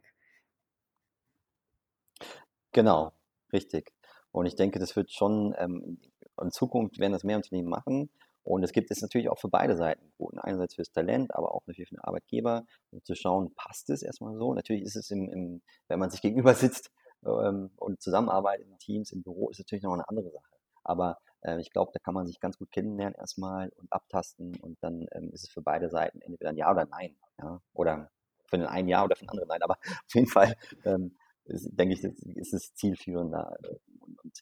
Genau, 2.71 3.11
Richtig. 3.53 3.93
Und 4.31 4.45
ich 4.45 4.55
denke, 4.55 4.79
das 4.79 4.95
wird 4.95 5.11
schon, 5.11 5.55
ähm, 5.57 5.99
in 6.41 6.51
Zukunft 6.51 6.99
werden 6.99 7.13
das 7.13 7.23
mehr 7.23 7.37
Unternehmen 7.37 7.69
machen. 7.69 8.09
Und 8.43 8.63
es 8.63 8.71
gibt 8.71 8.91
es 8.91 9.01
natürlich 9.01 9.29
auch 9.29 9.39
für 9.39 9.49
beide 9.49 9.75
Seiten 9.75 10.09
Quoten. 10.15 10.39
Einerseits 10.39 10.75
fürs 10.75 10.91
Talent, 10.91 11.33
aber 11.35 11.53
auch 11.53 11.63
natürlich 11.67 11.89
für 11.89 11.95
den 11.95 12.03
Arbeitgeber, 12.03 12.65
um 12.91 13.03
zu 13.03 13.15
schauen, 13.15 13.53
passt 13.55 13.89
es 13.89 14.03
erstmal 14.03 14.37
so. 14.37 14.53
Natürlich 14.53 14.83
ist 14.83 14.95
es, 14.95 15.11
im, 15.11 15.29
im, 15.29 15.61
wenn 15.87 15.99
man 15.99 16.09
sich 16.09 16.21
gegenüber 16.21 16.53
sitzt 16.53 16.91
ähm, 17.25 17.71
und 17.77 18.01
zusammenarbeitet 18.01 18.67
in 18.67 18.77
Teams, 18.77 19.11
im 19.11 19.23
Büro, 19.23 19.49
ist 19.49 19.59
natürlich 19.59 19.83
noch 19.83 19.93
eine 19.93 20.07
andere 20.07 20.29
Sache. 20.31 20.49
Aber 20.83 21.17
äh, 21.41 21.59
ich 21.59 21.71
glaube, 21.71 21.91
da 21.93 21.99
kann 21.99 22.13
man 22.13 22.27
sich 22.27 22.39
ganz 22.39 22.57
gut 22.57 22.71
kennenlernen 22.71 23.15
erstmal 23.15 23.69
und 23.77 23.91
abtasten 23.91 24.55
und 24.61 24.77
dann 24.81 25.05
ähm, 25.11 25.31
ist 25.31 25.43
es 25.43 25.49
für 25.49 25.61
beide 25.61 25.89
Seiten 25.89 26.21
entweder 26.21 26.49
ein 26.49 26.57
Ja 26.57 26.71
oder 26.71 26.85
Nein. 26.85 27.15
Ja? 27.39 27.61
Oder 27.73 28.09
für 28.45 28.57
den 28.57 28.67
einen 28.67 28.87
Ja 28.87 29.03
oder 29.03 29.15
für 29.15 29.25
den 29.25 29.29
anderen 29.29 29.49
Nein. 29.49 29.63
Aber 29.63 29.77
auf 29.81 30.15
jeden 30.15 30.27
Fall 30.27 30.55
ähm, 30.85 31.17
ist, 31.45 31.69
denke 31.71 31.93
ich, 31.95 32.03
ist 32.03 32.53
es 32.53 32.73
zielführender. 32.75 33.57
Und, 33.99 34.23
und 34.23 34.41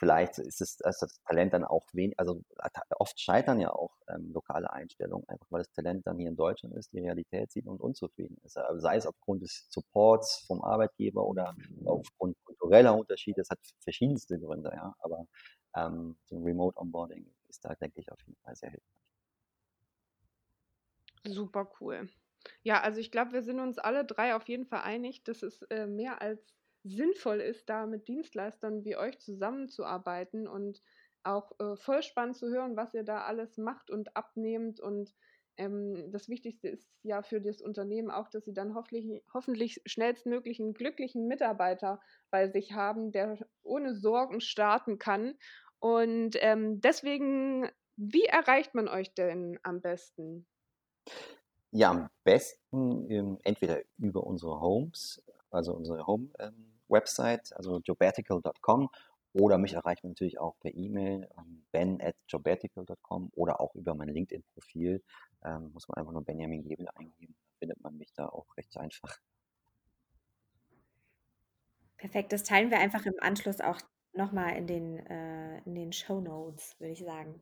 vielleicht 0.00 0.38
ist 0.38 0.62
es 0.62 0.80
ist 0.80 1.02
das 1.02 1.20
Talent 1.24 1.52
dann 1.52 1.64
auch 1.64 1.84
wenig, 1.92 2.18
also 2.18 2.42
oft 2.98 3.20
scheitern 3.20 3.60
ja 3.60 3.70
auch 3.70 3.94
ähm, 4.08 4.32
lokale 4.32 4.72
Einstellungen, 4.72 5.28
einfach 5.28 5.46
weil 5.50 5.60
das 5.60 5.70
Talent 5.72 6.06
dann 6.06 6.18
hier 6.18 6.30
in 6.30 6.36
Deutschland 6.36 6.74
ist, 6.74 6.92
die 6.92 7.00
Realität 7.00 7.52
sieht 7.52 7.66
und 7.66 7.80
unzufrieden 7.80 8.38
ist. 8.42 8.56
Also 8.56 8.80
sei 8.80 8.96
es 8.96 9.06
aufgrund 9.06 9.42
des 9.42 9.66
Supports 9.68 10.44
vom 10.46 10.62
Arbeitgeber 10.62 11.24
oder 11.24 11.54
aufgrund 11.84 12.34
kultureller 12.44 12.96
Unterschiede, 12.96 13.42
das 13.42 13.50
hat 13.50 13.58
verschiedenste 13.80 14.40
Gründe, 14.40 14.72
ja. 14.74 14.94
Aber 15.00 15.26
ähm, 15.76 16.16
so 16.24 16.36
ein 16.36 16.44
Remote 16.44 16.78
Onboarding 16.80 17.26
ist 17.48 17.62
da, 17.64 17.74
denke 17.74 18.00
ich, 18.00 18.10
auf 18.10 18.20
jeden 18.26 18.40
Fall 18.42 18.56
sehr 18.56 18.70
hilfreich. 18.70 18.86
Super 21.26 21.70
cool. 21.80 22.08
Ja, 22.62 22.80
also 22.80 23.00
ich 23.00 23.10
glaube, 23.10 23.32
wir 23.32 23.42
sind 23.42 23.60
uns 23.60 23.78
alle 23.78 24.06
drei 24.06 24.34
auf 24.34 24.48
jeden 24.48 24.64
Fall 24.64 24.80
einig, 24.80 25.24
dass 25.24 25.42
es 25.42 25.60
äh, 25.64 25.86
mehr 25.86 26.22
als 26.22 26.54
sinnvoll 26.84 27.40
ist, 27.40 27.68
da 27.68 27.86
mit 27.86 28.08
Dienstleistern 28.08 28.84
wie 28.84 28.96
euch 28.96 29.18
zusammenzuarbeiten 29.18 30.48
und 30.48 30.82
auch 31.22 31.52
äh, 31.60 31.76
voll 31.76 32.02
spannend 32.02 32.36
zu 32.36 32.48
hören, 32.48 32.76
was 32.76 32.94
ihr 32.94 33.04
da 33.04 33.22
alles 33.22 33.58
macht 33.58 33.90
und 33.90 34.16
abnehmt. 34.16 34.80
Und 34.80 35.14
ähm, 35.56 36.10
das 36.10 36.28
Wichtigste 36.28 36.68
ist 36.68 36.88
ja 37.02 37.22
für 37.22 37.40
das 37.40 37.60
Unternehmen 37.60 38.10
auch, 38.10 38.28
dass 38.28 38.44
sie 38.44 38.54
dann 38.54 38.74
hoffentlich, 38.74 39.22
hoffentlich 39.34 39.82
schnellstmöglich 39.84 40.60
einen 40.60 40.74
glücklichen 40.74 41.26
Mitarbeiter 41.26 42.00
bei 42.30 42.48
sich 42.48 42.72
haben, 42.72 43.12
der 43.12 43.38
ohne 43.62 43.94
Sorgen 43.94 44.40
starten 44.40 44.98
kann. 44.98 45.34
Und 45.78 46.36
ähm, 46.40 46.80
deswegen, 46.80 47.68
wie 47.96 48.24
erreicht 48.24 48.74
man 48.74 48.88
euch 48.88 49.14
denn 49.14 49.58
am 49.62 49.80
besten? 49.82 50.46
Ja, 51.72 51.90
am 51.90 52.10
besten 52.24 53.08
ähm, 53.10 53.38
entweder 53.44 53.82
über 53.98 54.24
unsere 54.24 54.60
Homes, 54.60 55.22
also 55.50 55.74
unsere 55.74 56.06
Home-Website, 56.06 57.50
ähm, 57.50 57.56
also 57.56 57.80
jobatical.com 57.80 58.90
oder 59.32 59.58
mich 59.58 59.74
erreicht 59.74 60.02
man 60.02 60.12
natürlich 60.12 60.40
auch 60.40 60.58
per 60.58 60.74
E-Mail, 60.74 61.28
ähm, 61.38 61.64
ben 61.70 62.00
at 62.00 62.16
jobatical.com 62.28 63.30
oder 63.34 63.60
auch 63.60 63.74
über 63.74 63.94
mein 63.94 64.08
LinkedIn-Profil. 64.08 65.02
Ähm, 65.44 65.70
muss 65.72 65.88
man 65.88 65.98
einfach 65.98 66.12
nur 66.12 66.24
Benjamin 66.24 66.62
Gebel 66.62 66.88
eingeben, 66.94 67.34
dann 67.38 67.58
findet 67.58 67.80
man 67.80 67.96
mich 67.96 68.12
da 68.12 68.28
auch 68.28 68.56
recht 68.56 68.76
einfach. 68.76 69.18
Perfekt, 71.96 72.32
das 72.32 72.42
teilen 72.42 72.70
wir 72.70 72.78
einfach 72.78 73.04
im 73.06 73.14
Anschluss 73.20 73.60
auch 73.60 73.80
nochmal 74.12 74.56
in 74.56 74.66
den, 74.66 75.06
äh, 75.06 75.58
in 75.64 75.74
den 75.74 75.92
Show 75.92 76.20
Notes, 76.20 76.74
würde 76.80 76.92
ich 76.92 77.04
sagen. 77.04 77.40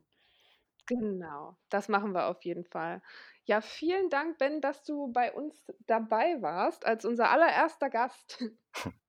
Genau, 0.89 1.55
das 1.69 1.87
machen 1.87 2.13
wir 2.13 2.27
auf 2.29 2.43
jeden 2.43 2.65
Fall. 2.65 3.03
Ja, 3.45 3.61
vielen 3.61 4.09
Dank, 4.09 4.39
Ben, 4.39 4.59
dass 4.59 4.83
du 4.83 5.11
bei 5.11 5.31
uns 5.31 5.71
dabei 5.85 6.41
warst 6.41 6.83
als 6.83 7.05
unser 7.05 7.29
allererster 7.29 7.89
Gast. 7.89 8.43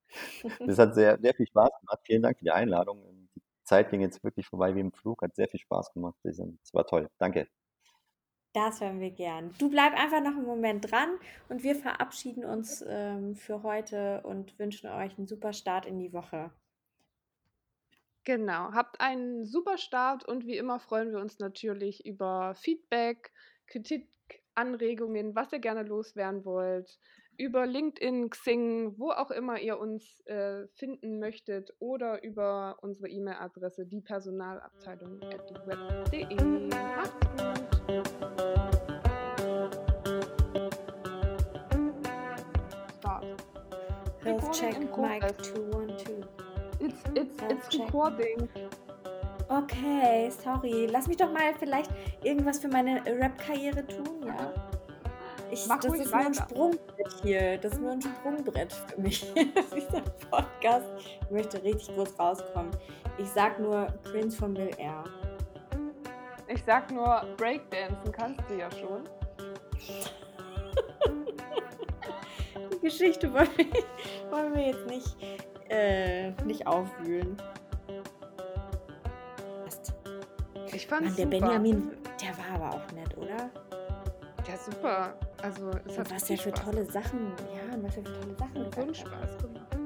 Das 0.59 0.77
hat 0.77 0.97
sehr, 0.97 1.21
sehr 1.21 1.33
viel 1.35 1.47
Spaß 1.47 1.71
gemacht. 1.79 2.01
Vielen 2.05 2.23
Dank 2.23 2.37
für 2.37 2.45
die 2.45 2.51
Einladung. 2.51 3.29
Die 3.37 3.43
Zeit 3.63 3.91
ging 3.91 4.01
jetzt 4.01 4.25
wirklich 4.25 4.45
vorbei 4.45 4.75
wie 4.75 4.81
im 4.81 4.91
Flug. 4.91 5.23
Hat 5.23 5.37
sehr 5.37 5.47
viel 5.47 5.61
Spaß 5.61 5.93
gemacht. 5.93 6.17
Es 6.25 6.41
war 6.75 6.85
toll. 6.85 7.09
Danke. 7.19 7.47
Das 8.53 8.81
hören 8.81 8.99
wir 8.99 9.13
gern. 9.13 9.55
Du 9.61 9.71
bleib 9.71 9.95
einfach 9.95 10.21
noch 10.21 10.37
einen 10.37 10.47
Moment 10.47 10.91
dran 10.91 11.11
und 11.49 11.63
wir 11.63 11.77
verabschieden 11.77 12.45
uns 12.45 12.85
ähm, 12.89 13.37
für 13.37 13.63
heute 13.63 14.23
und 14.25 14.59
wünschen 14.59 14.91
euch 14.91 15.17
einen 15.17 15.29
super 15.29 15.53
Start 15.53 15.87
in 15.87 16.01
die 16.01 16.13
Woche. 16.13 16.51
Genau, 18.25 18.73
habt 18.73 19.01
einen 19.01 19.47
super 19.47 19.79
Start 19.79 20.29
und 20.29 20.45
wie 20.47 20.59
immer 20.59 20.79
freuen 20.79 21.11
wir 21.11 21.21
uns 21.21 21.39
natürlich 21.39 22.05
über 22.05 22.55
Feedback, 22.55 23.33
Kritik, 23.67 24.11
Anregungen, 24.55 25.35
was 25.35 25.51
ihr 25.53 25.59
gerne 25.59 25.85
loswerden 25.85 26.45
wollt, 26.45 26.99
über 27.39 27.67
LinkedIn, 27.67 28.29
Xing, 28.29 28.99
wo 28.99 29.11
auch 29.13 29.31
immer 29.31 29.59
ihr 29.59 29.79
uns 29.79 30.21
äh, 30.27 30.67
finden 30.75 31.19
möchtet 31.19 31.73
oder 31.79 32.23
über 32.23 32.77
unsere 32.83 33.09
E-Mail-Adresse 33.09 33.87
diepersonalabteilung.web.de. 33.87 36.69
Macht's 36.69 37.31
gut! 37.31 37.71
Start. 42.99 43.25
Health 44.23 44.53
check, 44.53 44.77
Mic 44.99 45.23
212. 45.43 45.80
It's, 46.81 47.03
it's, 47.15 47.43
it's 47.49 47.79
recording. 47.79 48.49
Okay, 49.49 50.31
sorry. 50.31 50.87
Lass 50.87 51.07
mich 51.09 51.17
doch 51.19 51.31
mal 51.31 51.55
vielleicht 51.59 51.91
irgendwas 52.23 52.59
für 52.59 52.69
meine 52.69 53.05
Rap-Karriere 53.05 53.87
tun, 53.87 54.23
ja? 54.27 54.53
Ich, 55.51 55.67
Mach 55.67 55.81
das 55.81 55.95
ist 55.95 56.13
weiter. 56.13 56.19
nur 56.19 56.27
ein 56.27 56.35
Sprungbrett 56.35 57.15
hier. 57.23 57.59
Das 57.59 57.73
ist 57.73 57.81
nur 57.81 57.91
ein 57.91 58.01
Sprungbrett 58.01 58.73
für 58.73 59.01
mich. 59.01 59.27
Dieser 59.35 60.03
Podcast 60.31 60.87
ich 60.97 61.31
möchte 61.31 61.63
richtig 61.63 61.95
groß 61.97 62.17
rauskommen. 62.19 62.71
Ich 63.19 63.29
sag 63.29 63.59
nur 63.59 63.87
Prince 64.05 64.37
von 64.37 64.55
Bill 64.55 64.71
Air. 64.79 65.03
Ich 66.47 66.63
sag 66.65 66.91
nur 66.93 67.25
Breakdancen 67.37 68.13
kannst 68.13 68.41
du 68.49 68.55
ja 68.55 68.71
schon. 68.71 69.03
Die 72.73 72.79
Geschichte 72.81 73.33
wollen 73.33 73.49
wir, 73.57 73.67
wollen 74.31 74.55
wir 74.55 74.67
jetzt 74.69 74.87
nicht 74.87 75.17
äh, 75.71 76.31
nicht 76.45 76.67
aufwühlen. 76.67 77.37
Ich 80.73 80.87
fand 80.87 81.07
Mann, 81.07 81.17
der 81.17 81.25
super. 81.27 81.39
Benjamin, 81.41 81.91
der 82.23 82.37
war 82.39 82.55
aber 82.55 82.77
auch 82.77 82.93
nett, 82.93 83.17
oder? 83.17 83.51
Ja, 84.49 84.57
super. 84.57 85.15
Also, 85.43 85.71
es 85.87 85.99
hat 85.99 86.07
Und 86.07 86.15
was 86.15 86.25
der 86.25 86.31
richtig 86.31 86.43
für 86.43 86.51
Spaß 86.51 86.65
tolle 86.65 86.85
Sachen, 86.87 87.33
ja, 87.55 87.75
und 87.75 87.83
was 87.85 87.97
er 87.97 88.03
für 88.05 88.13
tolle 88.21 88.37
Sachen 88.37 88.55
gemacht. 88.55 88.75
So 88.75 88.81
einen 88.81 88.89
gesagt 88.93 89.13
hat. 89.13 89.29
Spaß 89.29 89.39
gemacht. 89.39 89.77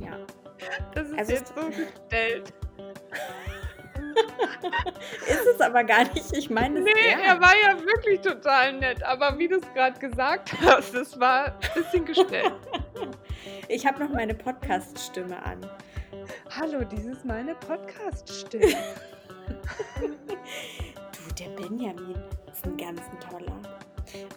Ja. 0.00 0.12
Das 0.94 1.08
ist 1.08 1.18
Also, 1.18 1.32
jetzt 1.32 1.54
so 1.54 1.66
gestellt. 1.66 2.52
ist 5.28 5.46
es 5.54 5.60
aber 5.60 5.84
gar 5.84 6.04
nicht. 6.12 6.36
Ich 6.36 6.50
meine 6.50 6.80
es 6.80 6.84
Nee, 6.84 7.22
er 7.24 7.40
war 7.40 7.54
ja 7.62 7.78
wirklich 7.78 8.20
total 8.20 8.74
nett. 8.74 9.02
Aber 9.04 9.38
wie 9.38 9.48
du 9.48 9.56
es 9.56 9.74
gerade 9.74 9.98
gesagt 9.98 10.52
hast, 10.62 10.94
das 10.94 11.18
war 11.18 11.46
ein 11.46 11.54
bisschen 11.74 12.04
gestellt. 12.04 12.52
Ich 13.72 13.86
habe 13.86 14.02
noch 14.02 14.10
meine 14.10 14.34
Podcast-Stimme 14.34 15.40
an. 15.44 15.64
Hallo, 16.58 16.82
dies 16.82 17.06
ist 17.06 17.24
meine 17.24 17.54
Podcast-Stimme. 17.54 18.66
Du, 20.00 21.34
der 21.38 21.50
Benjamin 21.50 22.16
ist 22.50 22.64
ein 22.64 22.76
ganz 22.76 23.00
ein 23.00 23.20
toller. 23.20 23.60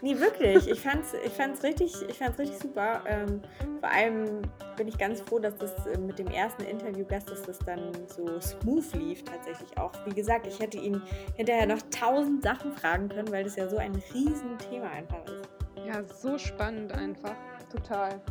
Nee, 0.02 0.19
wirklich. 0.19 0.67
Ich 0.67 0.80
fand's, 0.80 1.13
ich 1.26 1.32
fand's 1.32 1.63
richtig, 1.63 1.93
ich 2.08 2.17
fand's 2.17 2.38
richtig 2.38 2.60
super. 2.60 3.04
Ähm, 3.08 3.41
vor 3.80 3.89
allem 3.89 4.41
bin 4.78 4.88
ich 4.88 4.98
ganz 4.98 5.22
froh, 5.22 5.39
dass 5.39 5.58
das 5.58 5.88
äh, 5.88 5.98
mit 5.98 6.19
dem 6.19 6.28
ersten 6.28 6.63
Interviewgast, 6.63 7.30
dass 7.30 7.41
das 7.43 7.60
dann 7.60 7.91
so 8.08 8.39
smooth 8.39 8.93
lief 8.96 9.24
tatsächlich 9.24 9.76
auch. 9.78 9.93
Wie 10.06 10.13
gesagt, 10.13 10.46
ich 10.46 10.60
hätte 10.60 10.78
ihn 10.78 11.02
hinterher 11.36 11.65
noch 11.65 11.82
tausend 11.89 12.43
Sachen 12.43 12.72
fragen 12.74 13.10
können, 13.10 13.32
weil 13.32 13.46
das 13.46 13.56
ja 13.56 13.67
so 13.67 13.78
ein 13.78 13.96
Riesenthema 14.13 14.89
einfach 14.89 15.26
ist. 15.26 15.50
Ja, 15.88 16.04
so 16.04 16.38
spannend 16.38 16.91
einfach. 16.91 17.36
Total. 17.72 18.22